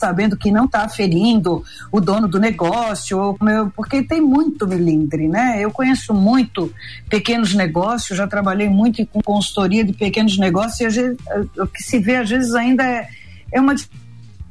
sabendo 0.00 0.34
que 0.34 0.50
não 0.50 0.64
está 0.64 0.88
ferindo 0.88 1.62
o 1.92 2.00
dono 2.00 2.26
do 2.26 2.40
negócio, 2.40 3.36
porque 3.76 4.02
tem 4.02 4.18
muito 4.18 4.66
milindre, 4.66 5.28
né? 5.28 5.62
Eu 5.62 5.70
conheço 5.70 6.14
muito 6.14 6.72
pequenos 7.08 7.52
negócios, 7.52 8.16
já 8.16 8.26
trabalhei 8.26 8.68
muito 8.68 9.04
com 9.06 9.20
consultoria 9.20 9.84
de 9.84 9.92
pequenos 9.92 10.38
negócios 10.38 10.96
e 10.96 11.16
o 11.58 11.66
que 11.66 11.82
se 11.82 11.98
vê 11.98 12.16
às 12.16 12.30
vezes 12.30 12.54
ainda 12.54 12.82
é, 12.82 13.08
é 13.52 13.60
uma 13.60 13.74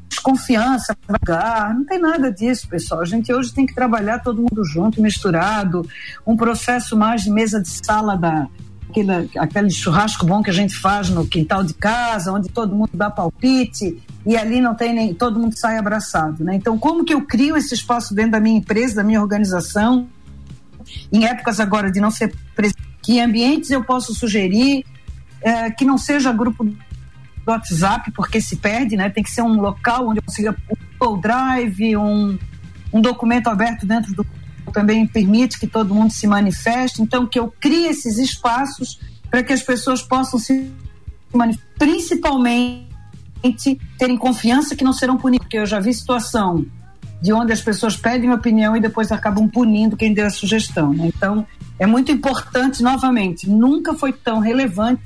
desconfiança, 0.10 0.96
devagar, 1.08 1.74
não 1.74 1.86
tem 1.86 2.00
nada 2.00 2.32
disso, 2.32 2.68
pessoal. 2.68 3.02
A 3.02 3.06
gente 3.06 3.32
hoje 3.34 3.54
tem 3.54 3.66
que 3.66 3.74
trabalhar 3.74 4.20
todo 4.20 4.42
mundo 4.42 4.64
junto, 4.66 5.02
misturado, 5.02 5.88
um 6.26 6.36
processo 6.36 6.98
mais 6.98 7.24
de 7.24 7.32
mesa 7.32 7.62
de 7.62 7.70
sala 7.70 8.18
da, 8.18 8.48
aquele, 8.90 9.30
aquele 9.38 9.70
churrasco 9.70 10.26
bom 10.26 10.42
que 10.42 10.50
a 10.50 10.54
gente 10.54 10.76
faz 10.76 11.10
no 11.10 11.26
quintal 11.26 11.64
de 11.64 11.74
casa, 11.74 12.34
onde 12.34 12.50
todo 12.50 12.76
mundo 12.76 12.90
dá 12.94 13.10
palpite 13.10 14.02
e 14.26 14.36
ali 14.36 14.60
não 14.60 14.76
tem 14.76 14.94
nem 14.94 15.14
todo 15.14 15.40
mundo 15.40 15.58
sai 15.58 15.78
abraçado, 15.78 16.44
né? 16.44 16.56
Então, 16.56 16.78
como 16.78 17.06
que 17.06 17.14
eu 17.14 17.22
crio 17.22 17.56
esse 17.56 17.74
espaço 17.74 18.14
dentro 18.14 18.32
da 18.32 18.40
minha 18.40 18.58
empresa, 18.58 18.96
da 18.96 19.04
minha 19.04 19.22
organização? 19.22 20.08
Em 21.12 21.26
épocas 21.26 21.60
agora 21.60 21.92
de 21.92 22.00
não 22.00 22.10
ser 22.10 22.34
que 23.02 23.20
ambientes 23.20 23.70
eu 23.70 23.84
posso 23.84 24.14
sugerir 24.14 24.86
é, 25.42 25.70
que 25.70 25.86
não 25.86 25.98
seja 25.98 26.34
grupo 26.34 26.68
do 27.50 27.52
WhatsApp, 27.52 28.12
porque 28.12 28.40
se 28.40 28.58
perde, 28.58 28.96
né? 28.96 29.10
Tem 29.10 29.24
que 29.24 29.32
ser 29.32 29.42
um 29.42 29.60
local 29.60 30.08
onde 30.08 30.20
eu 30.20 30.24
consiga 30.24 30.56
um 31.02 31.20
drive, 31.20 31.98
um, 31.98 32.38
um 32.94 33.02
documento 33.02 33.48
aberto 33.48 33.86
dentro 33.86 34.14
do 34.14 34.26
também 34.72 35.08
permite 35.08 35.60
que 35.60 35.66
todo 35.66 35.96
mundo 35.96 36.12
se 36.12 36.28
manifeste, 36.28 37.02
então 37.02 37.26
que 37.26 37.40
eu 37.40 37.52
crie 37.60 37.88
esses 37.88 38.20
espaços 38.20 39.00
para 39.28 39.42
que 39.42 39.52
as 39.52 39.64
pessoas 39.64 40.04
possam 40.04 40.40
se 40.40 40.72
manifestar, 41.34 41.68
principalmente 41.80 42.88
terem 43.98 44.16
confiança 44.16 44.76
que 44.76 44.84
não 44.84 44.94
serão 44.94 45.18
punidos, 45.18 45.46
porque 45.46 45.58
eu 45.58 45.66
já 45.66 45.80
vi 45.80 45.92
situação 45.92 46.64
de 47.20 47.34
onde 47.34 47.52
as 47.52 47.62
pessoas 47.62 47.98
pedem 47.98 48.32
opinião 48.32 48.78
e 48.78 48.80
depois 48.80 49.12
acabam 49.12 49.50
punindo 49.50 49.98
quem 49.98 50.14
deu 50.14 50.28
a 50.28 50.30
sugestão. 50.30 50.94
Né? 50.94 51.08
Então, 51.08 51.48
é 51.80 51.88
muito 51.88 52.12
importante, 52.12 52.84
novamente, 52.84 53.50
nunca 53.50 53.96
foi 53.96 54.14
tão 54.14 54.40
relevante 54.40 55.02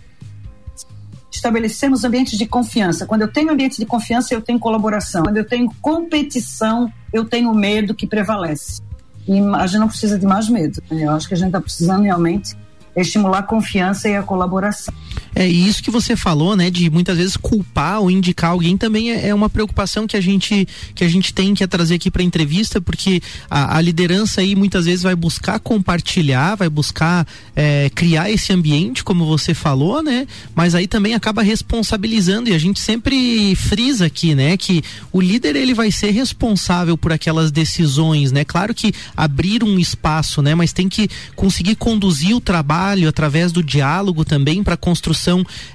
estabelecermos 1.43 2.05
ambientes 2.05 2.37
de 2.37 2.45
confiança. 2.45 3.05
Quando 3.05 3.23
eu 3.23 3.27
tenho 3.27 3.51
ambiente 3.51 3.77
de 3.77 3.85
confiança, 3.85 4.33
eu 4.33 4.41
tenho 4.41 4.57
colaboração. 4.57 5.23
Quando 5.23 5.37
eu 5.37 5.45
tenho 5.45 5.69
competição, 5.81 6.91
eu 7.11 7.25
tenho 7.25 7.53
medo 7.53 7.93
que 7.93 8.07
prevalece. 8.07 8.81
E 9.27 9.39
a 9.39 9.67
gente 9.67 9.79
não 9.79 9.87
precisa 9.87 10.17
de 10.17 10.25
mais 10.25 10.47
medo. 10.47 10.81
Né? 10.89 11.03
Eu 11.03 11.11
acho 11.11 11.27
que 11.27 11.33
a 11.33 11.37
gente 11.37 11.47
está 11.47 11.59
precisando 11.59 12.03
realmente 12.03 12.55
estimular 12.95 13.39
a 13.39 13.43
confiança 13.43 14.07
e 14.07 14.15
a 14.15 14.23
colaboração. 14.23 14.93
É 15.35 15.47
isso 15.47 15.81
que 15.81 15.89
você 15.89 16.15
falou, 16.15 16.55
né? 16.55 16.69
De 16.69 16.89
muitas 16.89 17.17
vezes 17.17 17.35
culpar 17.35 17.99
ou 17.99 18.11
indicar 18.11 18.51
alguém 18.51 18.77
também 18.77 19.11
é, 19.11 19.29
é 19.29 19.33
uma 19.33 19.49
preocupação 19.49 20.05
que 20.05 20.15
a 20.15 20.21
gente 20.21 20.67
que 20.93 21.03
a 21.03 21.09
gente 21.09 21.33
tem 21.33 21.53
que 21.53 21.65
trazer 21.65 21.95
aqui 21.95 22.11
para 22.11 22.21
entrevista, 22.21 22.79
porque 22.79 23.21
a, 23.49 23.77
a, 23.77 23.81
liderança 23.81 24.41
aí 24.41 24.55
muitas 24.55 24.85
vezes 24.85 25.01
vai 25.01 25.15
buscar 25.15 25.59
compartilhar, 25.59 26.55
vai 26.55 26.69
buscar 26.69 27.25
é, 27.55 27.89
criar 27.95 28.29
esse 28.29 28.53
ambiente, 28.53 29.03
como 29.03 29.25
você 29.25 29.53
falou, 29.53 30.03
né? 30.03 30.27
Mas 30.53 30.75
aí 30.75 30.87
também 30.87 31.15
acaba 31.15 31.41
responsabilizando 31.41 32.49
e 32.49 32.53
a 32.53 32.59
gente 32.59 32.79
sempre 32.79 33.55
frisa 33.55 34.05
aqui, 34.05 34.35
né? 34.35 34.55
Que 34.55 34.83
o 35.11 35.19
líder 35.19 35.55
ele 35.55 35.73
vai 35.73 35.91
ser 35.91 36.11
responsável 36.11 36.97
por 36.97 37.11
aquelas 37.11 37.51
decisões, 37.51 38.31
né? 38.31 38.43
Claro 38.43 38.73
que 38.73 38.93
abrir 39.17 39.63
um 39.63 39.79
espaço, 39.79 40.41
né? 40.41 40.53
Mas 40.53 40.73
tem 40.73 40.87
que 40.87 41.09
conseguir 41.35 41.75
conduzir 41.75 42.35
o 42.35 42.41
trabalho 42.41 43.09
através 43.09 43.51
do 43.51 43.63
diálogo 43.63 44.23
também 44.23 44.63
para 44.63 44.77
construção 44.77 45.22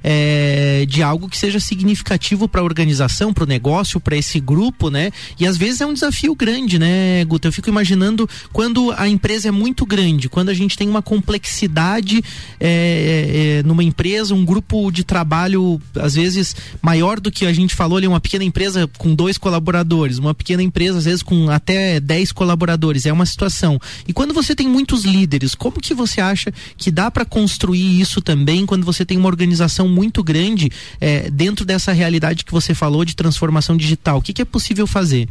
é, 0.02 0.84
de 0.88 1.02
algo 1.02 1.28
que 1.28 1.36
seja 1.36 1.60
significativo 1.60 2.48
para 2.48 2.60
a 2.60 2.64
organização, 2.64 3.32
para 3.32 3.44
o 3.44 3.46
negócio, 3.46 4.00
para 4.00 4.16
esse 4.16 4.40
grupo, 4.40 4.90
né? 4.90 5.10
E 5.38 5.46
às 5.46 5.56
vezes 5.56 5.80
é 5.80 5.86
um 5.86 5.92
desafio 5.92 6.34
grande, 6.34 6.78
né, 6.78 7.24
Guta? 7.24 7.48
Eu 7.48 7.52
fico 7.52 7.68
imaginando 7.68 8.28
quando 8.52 8.92
a 8.96 9.08
empresa 9.08 9.48
é 9.48 9.50
muito 9.50 9.86
grande, 9.86 10.28
quando 10.28 10.48
a 10.48 10.54
gente 10.54 10.76
tem 10.76 10.88
uma 10.88 11.02
complexidade 11.02 12.22
é, 12.60 13.60
é, 13.60 13.62
numa 13.62 13.84
empresa, 13.84 14.34
um 14.34 14.44
grupo 14.44 14.90
de 14.90 15.04
trabalho 15.04 15.80
às 15.96 16.14
vezes 16.14 16.54
maior 16.82 17.20
do 17.20 17.30
que 17.30 17.46
a 17.46 17.52
gente 17.52 17.74
falou 17.74 17.98
ali, 17.98 18.06
uma 18.06 18.20
pequena 18.20 18.44
empresa 18.44 18.88
com 18.98 19.14
dois 19.14 19.38
colaboradores, 19.38 20.18
uma 20.18 20.34
pequena 20.34 20.62
empresa 20.62 20.98
às 20.98 21.04
vezes 21.04 21.22
com 21.22 21.50
até 21.50 22.00
dez 22.00 22.32
colaboradores, 22.32 23.06
é 23.06 23.12
uma 23.12 23.26
situação. 23.26 23.80
E 24.06 24.12
quando 24.12 24.34
você 24.34 24.54
tem 24.54 24.68
muitos 24.68 25.04
líderes, 25.04 25.54
como 25.54 25.80
que 25.80 25.94
você 25.94 26.20
acha 26.20 26.52
que 26.76 26.90
dá 26.90 27.10
para 27.10 27.24
construir 27.24 28.00
isso 28.00 28.20
também 28.20 28.66
quando 28.66 28.84
você 28.84 29.04
tem 29.04 29.16
uma 29.16 29.28
organização 29.38 29.86
muito 29.86 30.24
grande 30.24 30.70
é, 31.00 31.30
dentro 31.30 31.64
dessa 31.64 31.92
realidade 31.92 32.44
que 32.44 32.50
você 32.50 32.74
falou 32.74 33.04
de 33.04 33.14
transformação 33.14 33.76
digital? 33.76 34.18
O 34.18 34.22
que, 34.22 34.32
que 34.32 34.42
é 34.42 34.44
possível 34.44 34.86
fazer? 34.86 35.28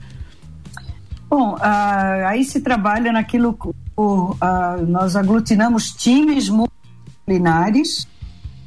Bom, 1.29 1.55
uh, 1.55 2.27
aí 2.27 2.45
se 2.45 2.61
trabalha 2.61 3.11
naquilo 3.11 3.57
uh, 3.97 4.85
nós 4.87 5.17
aglutinamos 5.17 5.91
times 5.91 6.47
multidisciplinares, 6.47 8.07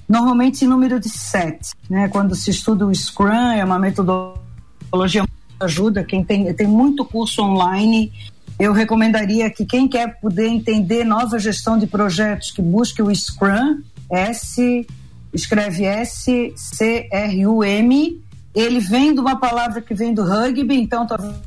normalmente 0.07 0.67
em 0.67 0.69
número 0.69 1.01
de 1.01 1.09
sete, 1.09 1.71
né? 1.89 2.09
Quando 2.09 2.35
se 2.35 2.51
estuda 2.51 2.87
o 2.87 2.95
Scrum, 2.95 3.53
é 3.53 3.65
uma 3.65 3.79
metodologia 3.79 5.23
que 5.23 5.65
ajuda 5.65 6.05
quem 6.05 6.23
tem 6.23 6.53
tem 6.53 6.67
muito 6.67 7.03
curso 7.03 7.43
online. 7.43 8.13
Eu 8.59 8.75
recomendaria 8.75 9.49
que 9.49 9.65
quem 9.65 9.89
quer 9.89 10.21
poder 10.21 10.49
entender 10.49 11.03
nova 11.03 11.39
gestão 11.39 11.79
de 11.79 11.87
projetos 11.87 12.51
que 12.51 12.61
busque 12.61 13.01
o 13.01 13.15
Scrum, 13.15 13.81
S 14.11 14.87
escreve 15.33 15.85
S 15.85 16.53
C 16.57 17.09
R 17.11 17.47
U 17.47 17.65
M. 17.65 18.21
Ele 18.55 18.81
vem 18.81 19.15
de 19.15 19.21
uma 19.21 19.39
palavra 19.39 19.81
que 19.81 19.95
vem 19.95 20.13
do 20.13 20.25
rugby, 20.25 20.75
então 20.75 21.07
talvez 21.07 21.39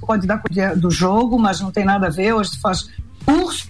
pode 0.00 0.26
dar 0.26 0.40
do 0.76 0.90
jogo, 0.90 1.38
mas 1.38 1.60
não 1.60 1.70
tem 1.72 1.84
nada 1.84 2.06
a 2.06 2.10
ver. 2.10 2.32
Hoje 2.32 2.50
você 2.50 2.60
faz 2.60 2.88
curso 3.24 3.68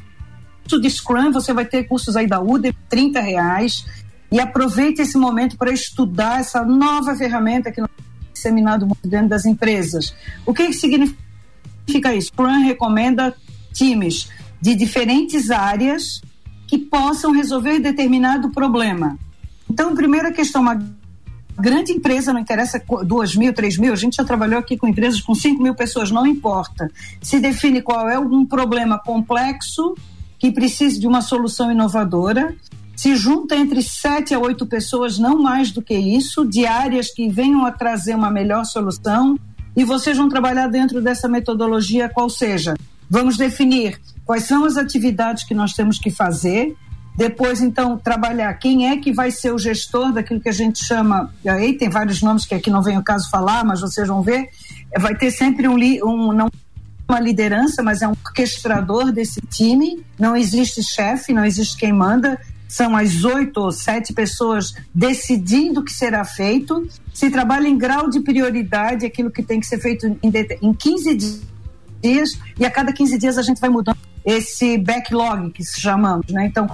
de 0.81 0.91
Scrum, 0.91 1.33
você 1.33 1.53
vai 1.53 1.65
ter 1.65 1.85
cursos 1.85 2.17
aí 2.17 2.27
da 2.27 2.41
UDE, 2.41 2.77
30 2.89 3.21
reais. 3.21 3.87
E 4.31 4.41
aproveite 4.41 5.01
esse 5.01 5.17
momento 5.17 5.57
para 5.57 5.73
estudar 5.73 6.41
essa 6.41 6.65
nova 6.65 7.15
ferramenta 7.15 7.71
que 7.71 7.81
nós 7.81 7.91
temos 7.97 8.33
disseminado 8.35 8.89
dentro 9.05 9.29
das 9.29 9.47
empresas. 9.47 10.15
O 10.45 10.53
que 10.53 10.73
significa 10.73 12.13
isso? 12.15 12.29
Scrum 12.29 12.65
recomenda 12.65 13.35
times 13.73 14.29
de 14.61 14.75
diferentes 14.75 15.51
áreas 15.51 16.21
que 16.67 16.79
possam 16.79 17.33
resolver 17.33 17.79
determinado 17.79 18.51
problema. 18.51 19.19
Então, 19.71 19.95
primeira 19.95 20.33
questão, 20.33 20.63
uma 20.63 20.81
grande 21.59 21.93
empresa, 21.93 22.33
não 22.33 22.41
interessa 22.41 22.83
duas 23.05 23.35
mil, 23.35 23.53
três 23.53 23.79
mil, 23.79 23.93
a 23.93 23.97
gente 23.97 24.17
já 24.17 24.25
trabalhou 24.25 24.59
aqui 24.59 24.77
com 24.77 24.87
empresas 24.87 25.21
com 25.21 25.35
cinco 25.35 25.63
mil 25.63 25.75
pessoas, 25.75 26.11
não 26.11 26.27
importa. 26.27 26.91
Se 27.23 27.41
define 27.41 27.81
qual 27.81 28.09
é 28.09 28.19
um 28.19 28.45
problema 28.45 28.99
complexo 28.99 29.95
que 30.39 30.53
precise 30.53 31.01
de 31.01 31.07
uma 31.07 31.23
solução 31.23 31.73
inovadora, 31.73 32.55
se 32.95 33.17
junta 33.17 33.57
entre 33.57 33.83
sete 33.83 34.35
a 34.35 34.39
oito 34.39 34.67
pessoas, 34.67 35.19
não 35.19 35.43
mais 35.43 35.71
do 35.71 35.81
que 35.81 35.95
isso, 35.95 36.45
de 36.45 36.67
áreas 36.67 37.11
que 37.11 37.29
venham 37.29 37.65
a 37.65 37.71
trazer 37.71 38.15
uma 38.15 38.31
melhor 38.31 38.65
solução, 38.65 39.39
e 39.75 39.85
vocês 39.85 40.17
vão 40.17 40.29
trabalhar 40.29 40.69
dentro 40.69 41.03
dessa 41.03 41.29
metodologia, 41.29 42.09
qual 42.09 42.31
seja. 42.31 42.75
Vamos 43.09 43.37
definir 43.37 44.01
quais 44.27 44.45
são 44.45 44.65
as 44.65 44.77
atividades 44.77 45.45
que 45.45 45.55
nós 45.55 45.73
temos 45.73 45.99
que 45.99 46.11
fazer, 46.11 46.77
depois, 47.17 47.63
então, 47.63 47.97
trabalhar. 47.97 48.53
Quem 48.55 48.91
é 48.91 48.99
que 48.99 49.11
vai 49.11 49.31
ser 49.31 49.51
o 49.51 49.59
gestor 49.59 50.13
daquilo 50.13 50.39
que 50.39 50.51
a 50.51 50.53
gente 50.53 50.85
chama, 50.85 51.33
aí 51.47 51.73
tem 51.73 51.89
vários 51.89 52.21
nomes 52.21 52.45
que 52.45 52.55
aqui 52.55 52.69
não 52.69 52.83
vem 52.83 52.99
o 52.99 53.03
caso 53.03 53.31
falar, 53.31 53.65
mas 53.65 53.81
vocês 53.81 54.07
vão 54.07 54.21
ver, 54.21 54.51
vai 54.99 55.17
ter 55.17 55.31
sempre 55.31 55.67
um, 55.67 55.77
um 56.05 56.33
não 56.33 56.51
uma 57.09 57.21
liderança, 57.21 57.85
mas 57.85 58.03
é 58.03 58.09
um 58.09 58.15
orquestrador 58.25 59.13
desse 59.13 59.41
time, 59.41 60.05
não 60.19 60.37
existe 60.37 60.83
chefe, 60.83 61.33
não 61.33 61.45
existe 61.45 61.77
quem 61.77 61.93
manda, 61.93 62.39
são 62.69 62.97
as 62.97 63.23
oito 63.23 63.59
ou 63.59 63.71
sete 63.71 64.13
pessoas 64.13 64.75
decidindo 64.93 65.81
o 65.81 65.85
que 65.85 65.93
será 65.93 66.25
feito, 66.25 66.85
se 67.15 67.31
trabalha 67.31 67.69
em 67.69 67.79
grau 67.79 68.11
de 68.11 68.21
prioridade, 68.21 69.07
aquilo 69.07 69.31
que 69.31 69.41
tem 69.41 69.61
que 69.61 69.67
ser 69.67 69.79
feito 69.79 70.05
em, 70.05 70.19
em 70.61 70.75
15 70.75 71.17
dias, 72.03 72.39
e 72.59 72.67
a 72.67 72.71
cada 72.71 72.93
15 72.93 73.17
dias 73.19 73.39
a 73.39 73.43
gente 73.43 73.61
vai 73.61 73.71
mudando 73.71 73.97
esse 74.27 74.77
backlog 74.77 75.53
que 75.53 75.65
se 75.65 75.81
chamamos, 75.81 76.27
né? 76.33 76.47
Então, 76.47 76.69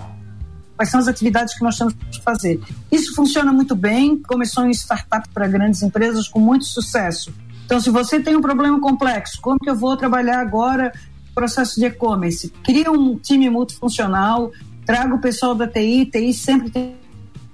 quais 0.74 0.90
são 0.90 0.98
as 0.98 1.06
atividades 1.06 1.54
que 1.54 1.62
nós 1.62 1.76
temos 1.76 1.94
que 2.10 2.22
fazer. 2.22 2.60
Isso 2.90 3.14
funciona 3.14 3.52
muito 3.52 3.76
bem, 3.76 4.18
começou 4.18 4.66
em 4.66 4.70
startup 4.70 5.28
para 5.28 5.46
grandes 5.46 5.82
empresas 5.82 6.26
com 6.26 6.40
muito 6.40 6.64
sucesso. 6.64 7.32
Então, 7.66 7.78
se 7.80 7.90
você 7.90 8.18
tem 8.18 8.34
um 8.34 8.40
problema 8.40 8.80
complexo, 8.80 9.40
como 9.40 9.58
que 9.58 9.70
eu 9.70 9.76
vou 9.76 9.96
trabalhar 9.96 10.40
agora 10.40 10.92
processo 11.34 11.78
de 11.78 11.86
e-commerce? 11.86 12.48
Cria 12.64 12.90
um 12.90 13.16
time 13.16 13.48
multifuncional, 13.48 14.50
traga 14.84 15.14
o 15.14 15.20
pessoal 15.20 15.54
da 15.54 15.68
TI, 15.68 16.06
TI 16.06 16.34
sempre 16.34 16.70
tem 16.70 16.96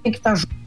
que 0.03 0.09
estar 0.09 0.35
junto. 0.35 0.58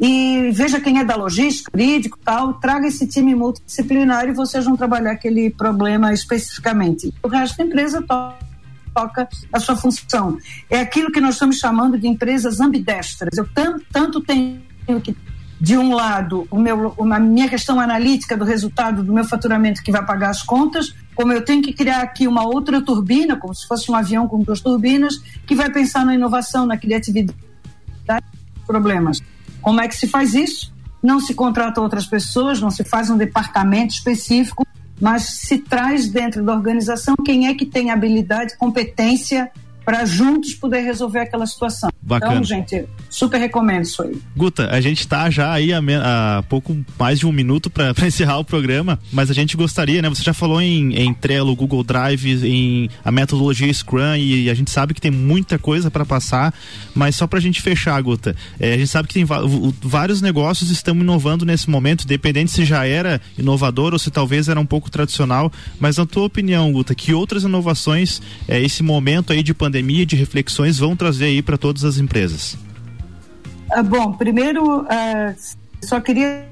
E 0.00 0.50
veja 0.52 0.80
quem 0.80 0.98
é 0.98 1.04
da 1.04 1.14
logística, 1.14 1.70
jurídico 1.74 2.18
tal, 2.24 2.54
traga 2.54 2.86
esse 2.86 3.06
time 3.06 3.34
multidisciplinar 3.34 4.26
e 4.28 4.32
vocês 4.32 4.64
vão 4.64 4.74
trabalhar 4.74 5.12
aquele 5.12 5.50
problema 5.50 6.12
especificamente. 6.12 7.12
O 7.22 7.28
resto 7.28 7.58
da 7.58 7.64
empresa 7.64 8.02
toca 8.94 9.28
a 9.52 9.60
sua 9.60 9.76
função. 9.76 10.38
É 10.70 10.80
aquilo 10.80 11.12
que 11.12 11.20
nós 11.20 11.34
estamos 11.34 11.58
chamando 11.58 11.98
de 11.98 12.08
empresas 12.08 12.60
ambidestras. 12.60 13.36
Eu 13.36 13.46
tanto, 13.54 13.84
tanto 13.92 14.20
tenho 14.22 14.62
que 15.02 15.14
de 15.60 15.76
um 15.76 15.92
lado, 15.92 16.48
o 16.50 16.58
meu, 16.58 16.94
a 16.98 17.20
minha 17.20 17.46
questão 17.46 17.78
analítica 17.78 18.34
do 18.34 18.46
resultado 18.46 19.04
do 19.04 19.12
meu 19.12 19.24
faturamento 19.24 19.82
que 19.82 19.92
vai 19.92 20.04
pagar 20.04 20.30
as 20.30 20.42
contas, 20.42 20.94
como 21.14 21.34
eu 21.34 21.44
tenho 21.44 21.62
que 21.62 21.74
criar 21.74 22.00
aqui 22.00 22.26
uma 22.26 22.46
outra 22.46 22.80
turbina, 22.80 23.36
como 23.36 23.54
se 23.54 23.68
fosse 23.68 23.90
um 23.90 23.94
avião 23.94 24.26
com 24.26 24.38
duas 24.42 24.62
turbinas, 24.62 25.18
que 25.46 25.54
vai 25.54 25.70
pensar 25.70 26.06
na 26.06 26.14
inovação, 26.14 26.64
na 26.64 26.78
criatividade, 26.78 27.34
problemas. 28.66 29.20
Como 29.60 29.80
é 29.80 29.88
que 29.88 29.96
se 29.96 30.06
faz 30.06 30.34
isso? 30.34 30.72
Não 31.02 31.20
se 31.20 31.34
contrata 31.34 31.80
outras 31.80 32.06
pessoas, 32.06 32.60
não 32.60 32.70
se 32.70 32.84
faz 32.84 33.10
um 33.10 33.16
departamento 33.16 33.94
específico 33.94 34.66
mas 35.00 35.22
se 35.22 35.58
traz 35.58 36.08
dentro 36.08 36.44
da 36.44 36.52
organização 36.52 37.14
quem 37.24 37.48
é 37.48 37.54
que 37.54 37.64
tem 37.64 37.90
habilidade, 37.90 38.56
competência 38.58 39.50
para 39.90 40.04
juntos 40.04 40.54
poder 40.54 40.82
resolver 40.82 41.18
aquela 41.18 41.44
situação. 41.44 41.90
Bacana. 42.00 42.34
Então, 42.34 42.44
gente, 42.44 42.84
super 43.08 43.38
recomendo 43.38 43.82
isso 43.82 44.00
aí. 44.00 44.16
Guta, 44.36 44.70
a 44.70 44.80
gente 44.80 45.00
está 45.00 45.28
já 45.28 45.52
aí 45.52 45.72
a, 45.72 45.80
a, 46.38 46.42
pouco 46.44 46.78
mais 46.96 47.18
de 47.18 47.26
um 47.26 47.32
minuto 47.32 47.68
para 47.68 47.92
encerrar 48.06 48.38
o 48.38 48.44
programa, 48.44 49.00
mas 49.12 49.32
a 49.32 49.34
gente 49.34 49.56
gostaria, 49.56 50.00
né? 50.00 50.08
Você 50.08 50.22
já 50.22 50.32
falou 50.32 50.62
em, 50.62 50.94
em 50.94 51.12
Trello, 51.12 51.56
Google 51.56 51.82
Drive, 51.82 52.46
em 52.46 52.88
a 53.04 53.10
metodologia 53.10 53.72
Scrum 53.74 54.14
e, 54.14 54.44
e 54.44 54.50
a 54.50 54.54
gente 54.54 54.70
sabe 54.70 54.94
que 54.94 55.00
tem 55.00 55.10
muita 55.10 55.58
coisa 55.58 55.90
para 55.90 56.06
passar, 56.06 56.54
mas 56.94 57.16
só 57.16 57.26
para 57.26 57.40
a 57.40 57.42
gente 57.42 57.60
fechar, 57.60 58.00
Guta, 58.00 58.36
é, 58.60 58.74
a 58.74 58.78
gente 58.78 58.88
sabe 58.88 59.08
que 59.08 59.14
tem 59.14 59.26
vários 59.82 60.22
negócios 60.22 60.70
estão 60.70 60.94
inovando 60.94 61.44
nesse 61.44 61.68
momento, 61.68 62.06
dependente 62.06 62.52
se 62.52 62.64
já 62.64 62.86
era 62.86 63.20
inovador 63.36 63.92
ou 63.92 63.98
se 63.98 64.08
talvez 64.08 64.48
era 64.48 64.60
um 64.60 64.66
pouco 64.66 64.88
tradicional, 64.88 65.52
mas 65.80 65.96
na 65.96 66.06
tua 66.06 66.26
opinião, 66.26 66.70
Guta, 66.72 66.94
que 66.94 67.12
outras 67.12 67.42
inovações 67.42 68.22
é, 68.46 68.60
esse 68.60 68.84
momento 68.84 69.32
aí 69.32 69.42
de 69.42 69.52
pandemia 69.52 69.79
pandemia 69.80 70.04
de 70.04 70.14
reflexões 70.14 70.78
vão 70.78 70.94
trazer 70.94 71.26
aí 71.26 71.42
para 71.42 71.56
todas 71.56 71.84
as 71.84 71.96
empresas? 71.96 72.56
Ah, 73.72 73.82
bom, 73.82 74.12
primeiro, 74.12 74.82
uh, 74.82 75.34
só 75.82 76.00
queria 76.00 76.46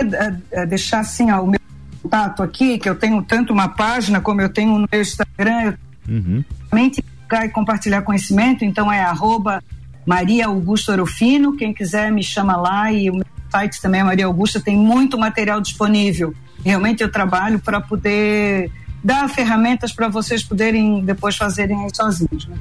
uh, 0.00 0.66
deixar 0.66 1.00
assim 1.00 1.30
ó, 1.30 1.42
o 1.42 1.48
meu 1.48 1.60
contato 2.02 2.42
aqui, 2.42 2.78
que 2.78 2.88
eu 2.88 2.94
tenho 2.94 3.22
tanto 3.22 3.52
uma 3.52 3.68
página 3.68 4.20
como 4.20 4.40
eu 4.40 4.48
tenho 4.48 4.78
no 4.78 4.88
meu 4.90 5.00
Instagram, 5.00 5.74
uhum. 6.08 6.44
e 6.72 7.48
compartilhar 7.48 8.02
conhecimento, 8.02 8.64
então 8.64 8.92
é 8.92 9.00
arroba 9.00 9.62
Maria 10.06 10.46
Augusto 10.46 10.92
Orofino, 10.92 11.56
quem 11.56 11.74
quiser 11.74 12.12
me 12.12 12.22
chama 12.22 12.56
lá 12.56 12.92
e 12.92 13.10
o 13.10 13.14
meu 13.14 13.26
site 13.50 13.80
também 13.80 14.02
é 14.02 14.04
Maria 14.04 14.26
Augusta, 14.26 14.60
tem 14.60 14.76
muito 14.76 15.18
material 15.18 15.60
disponível. 15.60 16.34
Realmente 16.64 17.02
eu 17.02 17.10
trabalho 17.10 17.58
para 17.58 17.80
poder 17.80 18.70
dar 19.02 19.28
ferramentas 19.28 19.92
para 19.92 20.08
vocês 20.08 20.42
poderem 20.42 21.04
depois 21.04 21.36
fazerem 21.36 21.84
aí 21.84 21.90
sozinhos. 21.94 22.46
Né? 22.46 22.56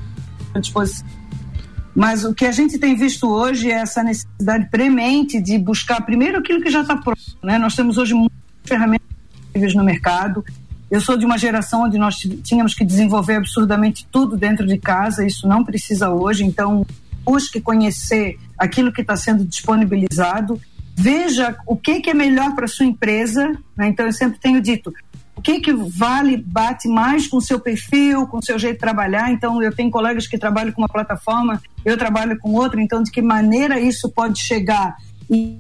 Mas 1.96 2.24
o 2.24 2.34
que 2.34 2.46
a 2.46 2.52
gente 2.52 2.78
tem 2.78 2.96
visto 2.96 3.28
hoje 3.28 3.72
é 3.72 3.76
essa 3.76 4.04
necessidade 4.04 4.70
premente 4.70 5.42
de 5.42 5.58
buscar 5.58 6.02
primeiro 6.02 6.38
aquilo 6.38 6.62
que 6.62 6.70
já 6.70 6.82
está 6.82 6.96
pronto. 6.96 7.20
Né? 7.44 7.58
Nós 7.58 7.76
temos 7.76 7.98
hoje 7.98 8.14
muitas 8.14 8.38
ferramentas 8.64 9.74
no 9.76 9.84
mercado. 9.84 10.46
Eu 10.90 11.02
sou 11.02 11.18
de 11.18 11.26
uma 11.26 11.38
geração 11.38 11.84
onde 11.84 11.98
nós 11.98 12.16
tínhamos 12.44 12.74
que 12.74 12.86
desenvolver 12.86 13.36
absurdamente 13.36 14.08
tudo 14.12 14.38
dentro 14.38 14.66
de 14.66 14.78
casa, 14.78 15.26
isso 15.26 15.48
não 15.48 15.64
precisa 15.64 16.10
hoje, 16.10 16.46
então 16.46 16.86
busque 17.26 17.60
conhecer 17.60 18.40
aquilo 18.58 18.92
que 18.92 19.02
está 19.02 19.18
sendo 19.18 19.44
disponibilizado, 19.44 20.62
veja 20.96 21.58
o 21.68 21.76
que, 21.76 22.00
que 22.00 22.10
é 22.10 22.14
melhor 22.14 22.56
para 22.56 22.68
sua 22.68 22.86
empresa. 22.86 23.52
Né? 23.76 23.90
Então, 23.90 24.06
eu 24.06 24.14
sempre 24.14 24.40
tenho 24.40 24.62
dito: 24.62 24.94
o 25.38 25.42
que 25.42 25.60
que 25.60 25.72
vale, 25.72 26.36
bate 26.36 26.88
mais 26.88 27.28
com 27.28 27.38
o 27.38 27.42
seu 27.42 27.60
perfil, 27.60 28.26
com 28.26 28.40
o 28.40 28.44
seu 28.44 28.58
jeito 28.58 28.74
de 28.74 28.80
trabalhar. 28.80 29.32
Então, 29.32 29.62
eu 29.62 29.74
tenho 29.74 29.92
colegas 29.92 30.26
que 30.26 30.38
trabalham 30.38 30.72
com 30.72 30.82
uma 30.82 30.90
plataforma, 30.90 31.62
eu 31.86 31.96
trabalho 31.96 32.38
com 32.40 32.54
outra, 32.54 32.82
então 32.82 33.04
de 33.04 33.12
que 33.12 33.22
maneira 33.22 33.80
isso 33.80 34.10
pode 34.10 34.40
chegar 34.40 34.98
e, 35.30 35.60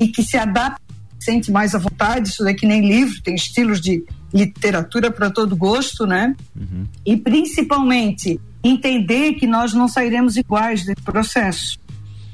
e 0.00 0.08
que 0.08 0.24
se 0.24 0.36
adapte, 0.36 0.82
sente 1.20 1.52
mais 1.52 1.72
à 1.72 1.78
vontade, 1.78 2.30
isso 2.30 2.46
é 2.46 2.52
que 2.52 2.66
nem 2.66 2.86
livro, 2.86 3.22
tem 3.22 3.36
estilos 3.36 3.80
de 3.80 4.04
literatura 4.34 5.08
para 5.08 5.30
todo 5.30 5.54
gosto, 5.54 6.04
né? 6.04 6.34
Uhum. 6.56 6.84
E 7.06 7.16
principalmente 7.16 8.40
entender 8.64 9.34
que 9.34 9.46
nós 9.46 9.72
não 9.72 9.86
sairemos 9.86 10.36
iguais 10.36 10.84
desse 10.84 11.02
processo. 11.02 11.78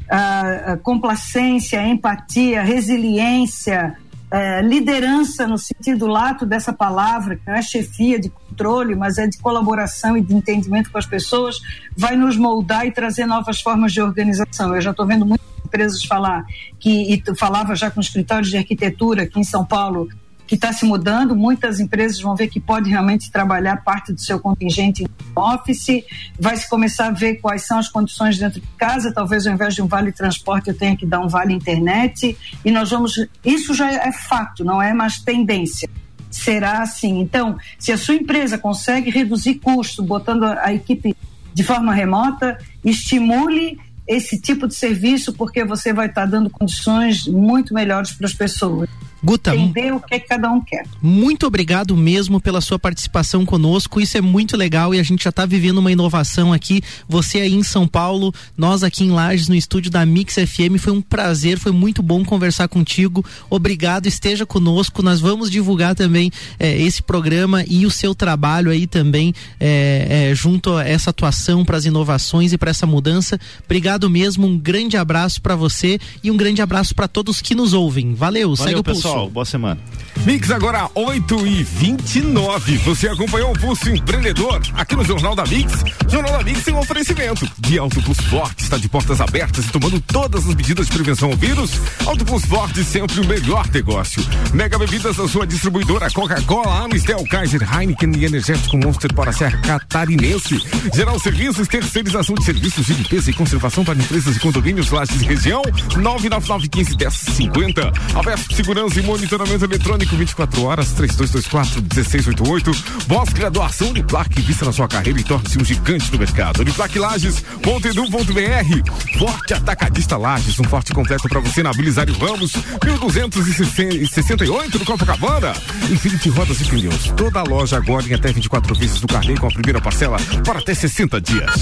A, 0.09 0.73
a 0.73 0.77
complacência, 0.79 1.87
empatia, 1.87 2.63
resiliência, 2.63 3.95
é, 4.31 4.61
liderança 4.61 5.47
no 5.47 5.57
sentido 5.57 6.07
lato 6.07 6.45
dessa 6.45 6.73
palavra, 6.73 7.37
que 7.37 7.43
não 7.47 7.55
é 7.55 7.63
chefia 7.63 8.21
de 8.21 8.29
controle, 8.29 8.95
mas 8.95 9.19
é 9.19 9.27
de 9.27 9.39
colaboração 9.39 10.17
e 10.17 10.21
de 10.21 10.35
entendimento 10.35 10.91
com 10.91 10.99
as 10.99 11.07
pessoas, 11.07 11.57
vai 11.97 12.17
nos 12.17 12.37
moldar 12.37 12.87
e 12.87 12.93
trazer 12.93 13.27
novas 13.27 13.61
formas 13.61 13.93
de 13.93 14.03
organização. 14.03 14.75
Eu 14.75 14.81
já 14.81 14.91
estou 14.91 15.07
vendo 15.07 15.25
muitas 15.25 15.47
empresas 15.65 16.05
falar 16.05 16.45
que, 16.79 17.15
e 17.15 17.37
falava 17.37 17.75
já 17.75 17.91
com 17.91 18.01
escritórios 18.01 18.51
de 18.51 18.57
arquitetura 18.57 19.23
aqui 19.23 19.41
em 19.41 19.45
São 19.45 19.65
Paulo, 19.65 20.09
que 20.49 20.55
está 20.55 20.73
se 20.73 20.87
mudando. 20.87 21.37
Muitas 21.37 21.79
empresas 21.79 22.19
vão 22.21 22.35
ver 22.35 22.49
que 22.49 22.59
pode 22.59 22.89
realmente 22.89 23.31
trabalhar 23.31 23.85
parte 23.85 24.15
do 24.15 24.21
seu 24.21 24.41
contingente 24.41 25.05
em 25.05 25.09
office. 25.37 26.03
Vai 26.41 26.57
se 26.57 26.69
começar 26.69 27.09
a 27.09 27.11
ver 27.11 27.35
quais 27.35 27.67
são 27.67 27.79
as 27.79 27.89
condições 27.89 28.39
dentro 28.39 28.59
de 28.59 28.67
casa. 28.79 29.13
Talvez 29.13 29.47
ao 29.47 29.53
invés 29.53 29.75
de 29.75 29.83
um 29.83 29.87
vale 29.87 30.11
transporte 30.11 30.69
eu 30.69 30.75
tenha 30.77 30.97
que 30.97 31.05
dar 31.05 31.21
um 31.21 31.29
vale 31.29 31.53
internet. 31.53 32.37
E 32.65 32.71
nós 32.71 32.91
vamos. 32.91 33.15
Isso 33.45 33.75
já 33.75 33.93
é 33.93 34.11
fato, 34.11 34.65
não 34.65 34.81
é 34.81 34.95
mais 34.95 35.19
tendência. 35.19 35.89
Será 36.31 36.83
assim. 36.83 37.21
Então, 37.21 37.59
se 37.79 37.93
a 37.93 37.99
sua 37.99 38.15
empresa 38.15 38.57
consegue 38.57 39.11
reduzir 39.11 39.57
custo, 39.57 40.03
botando 40.03 40.45
a 40.45 40.73
equipe 40.73 41.15
de 41.53 41.63
forma 41.63 41.93
remota, 41.93 42.59
estimule 42.83 43.79
esse 44.07 44.41
tipo 44.41 44.67
de 44.67 44.75
serviço 44.75 45.35
porque 45.35 45.63
você 45.65 45.93
vai 45.93 46.07
estar 46.07 46.25
dando 46.25 46.49
condições 46.49 47.27
muito 47.27 47.75
melhores 47.75 48.13
para 48.13 48.27
as 48.27 48.33
pessoas. 48.33 48.89
Guta, 49.23 49.55
entender 49.55 49.93
o 49.93 50.01
que 50.01 50.21
cada 50.21 50.51
um 50.51 50.61
quer. 50.61 50.87
Muito 51.03 51.47
obrigado 51.47 51.97
mesmo 51.97 52.41
pela 52.41 52.61
sua 52.61 52.79
participação 52.79 53.45
conosco. 53.45 54.01
Isso 54.01 54.17
é 54.17 54.21
muito 54.21 54.57
legal 54.57 54.95
e 54.95 55.01
a 55.01 55.03
gente 55.03 55.25
já 55.25 55.31
está 55.31 55.45
vivendo 55.45 55.79
uma 55.79 55.91
inovação 55.91 56.53
aqui. 56.53 56.81
Você 57.09 57.41
aí 57.41 57.53
em 57.53 57.63
São 57.65 57.89
Paulo, 57.89 58.33
nós 58.57 58.85
aqui 58.85 59.05
em 59.05 59.11
Lages, 59.11 59.49
no 59.49 59.57
estúdio 59.57 59.91
da 59.91 60.07
Mix 60.07 60.35
FM. 60.35 60.79
Foi 60.79 60.93
um 60.93 61.01
prazer, 61.01 61.59
foi 61.59 61.73
muito 61.73 62.01
bom 62.01 62.25
conversar 62.25 62.69
contigo. 62.69 63.25
Obrigado, 63.51 64.07
esteja 64.07 64.47
conosco. 64.47 65.03
Nós 65.03 65.21
vamos 65.21 65.51
divulgar 65.51 65.97
também 65.97 66.31
eh, 66.61 66.81
esse 66.81 67.03
programa 67.03 67.65
e 67.69 67.87
o 67.87 67.91
seu 67.91 68.15
trabalho 68.15 68.71
aí 68.71 68.87
também 68.87 69.35
eh, 69.59 70.31
eh, 70.31 70.35
junto 70.35 70.75
a 70.75 70.89
essa 70.89 71.11
atuação 71.11 71.65
para 71.65 71.77
as 71.77 71.85
inovações 71.85 72.53
e 72.53 72.59
para 72.59 72.71
essa 72.71 72.87
mudança. 72.87 73.39
Obrigado 73.65 74.09
mesmo, 74.09 74.47
um 74.47 74.57
grande 74.57 74.97
abraço 74.97 75.43
para 75.43 75.57
você 75.57 75.99
e 76.23 76.31
um 76.31 76.37
grande 76.37 76.63
abraço 76.63 76.95
para 76.95 77.09
todos 77.09 77.43
que 77.43 77.55
nos 77.55 77.73
ouvem. 77.73 78.15
Valeu, 78.15 78.55
Valeu 78.55 78.57
segue 78.57 78.81
o 78.81 78.85
pulso 78.85 79.08
pessoal. 79.09 79.31
Boa 79.31 79.45
semana. 79.45 79.81
Mix 80.25 80.51
agora 80.51 80.91
8 80.95 81.47
e 81.47 81.63
29 81.63 82.77
Você 82.79 83.09
acompanhou 83.09 83.51
o 83.51 83.59
Pulso 83.59 83.89
Empreendedor 83.89 84.61
aqui 84.75 84.95
no 84.95 85.05
Jornal 85.05 85.35
da 85.35 85.45
Mix. 85.45 85.85
Jornal 86.09 86.39
da 86.39 86.45
Mix 86.45 86.65
tem 86.65 86.75
um 86.75 86.79
oferecimento 86.79 87.49
de 87.59 87.79
Autobus 87.79 88.19
Forte. 88.29 88.63
Está 88.63 88.77
de 88.77 88.89
portas 88.89 89.21
abertas 89.21 89.65
e 89.67 89.69
tomando 89.69 90.01
todas 90.01 90.47
as 90.47 90.55
medidas 90.55 90.87
de 90.87 90.93
prevenção 90.93 91.31
ao 91.31 91.37
vírus. 91.37 91.73
Autobus 92.05 92.45
Forte 92.45 92.85
sempre 92.85 93.21
o 93.21 93.27
melhor 93.27 93.67
negócio. 93.73 94.23
Mega 94.53 94.79
Bebidas 94.79 95.17
da 95.17 95.29
sua 95.29 95.47
distribuidora 95.47 96.11
Coca-Cola, 96.11 96.85
Amistel, 96.85 97.25
Kaiser, 97.29 97.63
Heineken 97.63 98.13
e 98.17 98.25
Energético 98.25 98.77
Monster 98.77 99.13
para 99.15 99.31
a 99.31 99.33
Serra 99.33 99.59
Catarinense. 99.59 100.61
Geral 100.95 101.19
Serviços, 101.19 101.69
terceirização 101.69 102.35
de 102.35 102.45
serviços 102.45 102.87
de 102.87 102.95
limpeza 102.95 103.31
e 103.31 103.35
conservação 103.35 103.85
para 103.85 103.99
empresas 103.99 104.37
e 104.37 104.41
condomínios 104.41 104.91
Lages 104.91 105.21
e 105.23 105.25
região. 105.25 105.63
999 105.97 106.69
15 106.69 106.97
10 106.97 107.15
50. 107.15 107.93
Aberto 108.15 108.55
Segurança 108.55 109.01
e 109.01 109.03
monitoramento 109.03 109.65
eletrônico 109.65 110.08
24 110.17 110.65
horas, 110.65 110.93
3224 110.93 111.83
1688. 111.83 113.05
Pós-graduação 113.07 113.93
plaque, 114.09 114.41
vista 114.41 114.65
na 114.65 114.73
sua 114.73 114.89
carreira 114.89 115.21
e 115.21 115.25
torne-se 115.25 115.59
um 115.59 115.65
gigante 115.65 116.11
do 116.11 116.19
mercado. 116.19 116.61
Uniplaque 116.61 116.99
Lages.edu.br. 116.99 119.19
Forte 119.19 119.55
Atacadista 119.55 120.17
Lages, 120.17 120.59
um 120.59 120.65
forte 120.65 120.93
completo 120.93 121.29
para 121.29 121.39
você 121.41 121.63
na 121.63 121.73
Belisário 121.73 122.17
Ramos, 122.19 122.53
1268 122.85 124.79
no 124.79 124.85
Copacabana. 124.85 125.53
Infinity 125.91 126.29
Rodas 126.31 126.61
e 126.61 126.65
Pneus. 126.65 127.13
Toda 127.17 127.41
a 127.41 127.43
loja 127.43 127.77
agora 127.77 128.09
em 128.09 128.15
até 128.15 128.33
24 128.33 128.75
vezes 128.75 129.01
do 129.01 129.07
carnê 129.07 129.37
com 129.37 129.47
a 129.47 129.51
primeira 129.51 129.81
parcela 129.81 130.17
para 130.45 130.59
até 130.59 130.75
60 130.75 131.21
dias. 131.21 131.53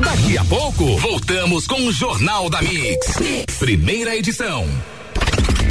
Daqui 0.00 0.38
a 0.38 0.44
pouco, 0.44 0.96
voltamos 0.98 1.66
com 1.66 1.86
o 1.86 1.92
Jornal 1.92 2.50
da 2.50 2.62
mix. 2.62 3.14
Primeira 3.58 4.16
edição. 4.16 4.68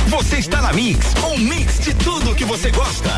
Você 0.08 0.38
está 0.38 0.62
na 0.62 0.74
Mix, 0.74 1.14
um 1.24 1.38
mix 1.38 1.80
de 1.80 1.94
tudo 1.94 2.36
que 2.36 2.46
você 2.46 2.70
gosta. 2.72 3.10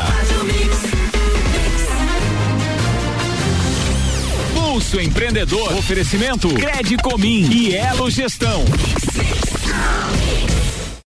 Pulso 4.54 5.00
Empreendedor. 5.00 5.74
Oferecimento 5.78 6.50
Credicomin 6.54 7.50
e 7.52 7.76
Elo 7.76 8.10
Gestão. 8.10 8.64
Mix, 8.66 9.16
mix. 9.18 10.35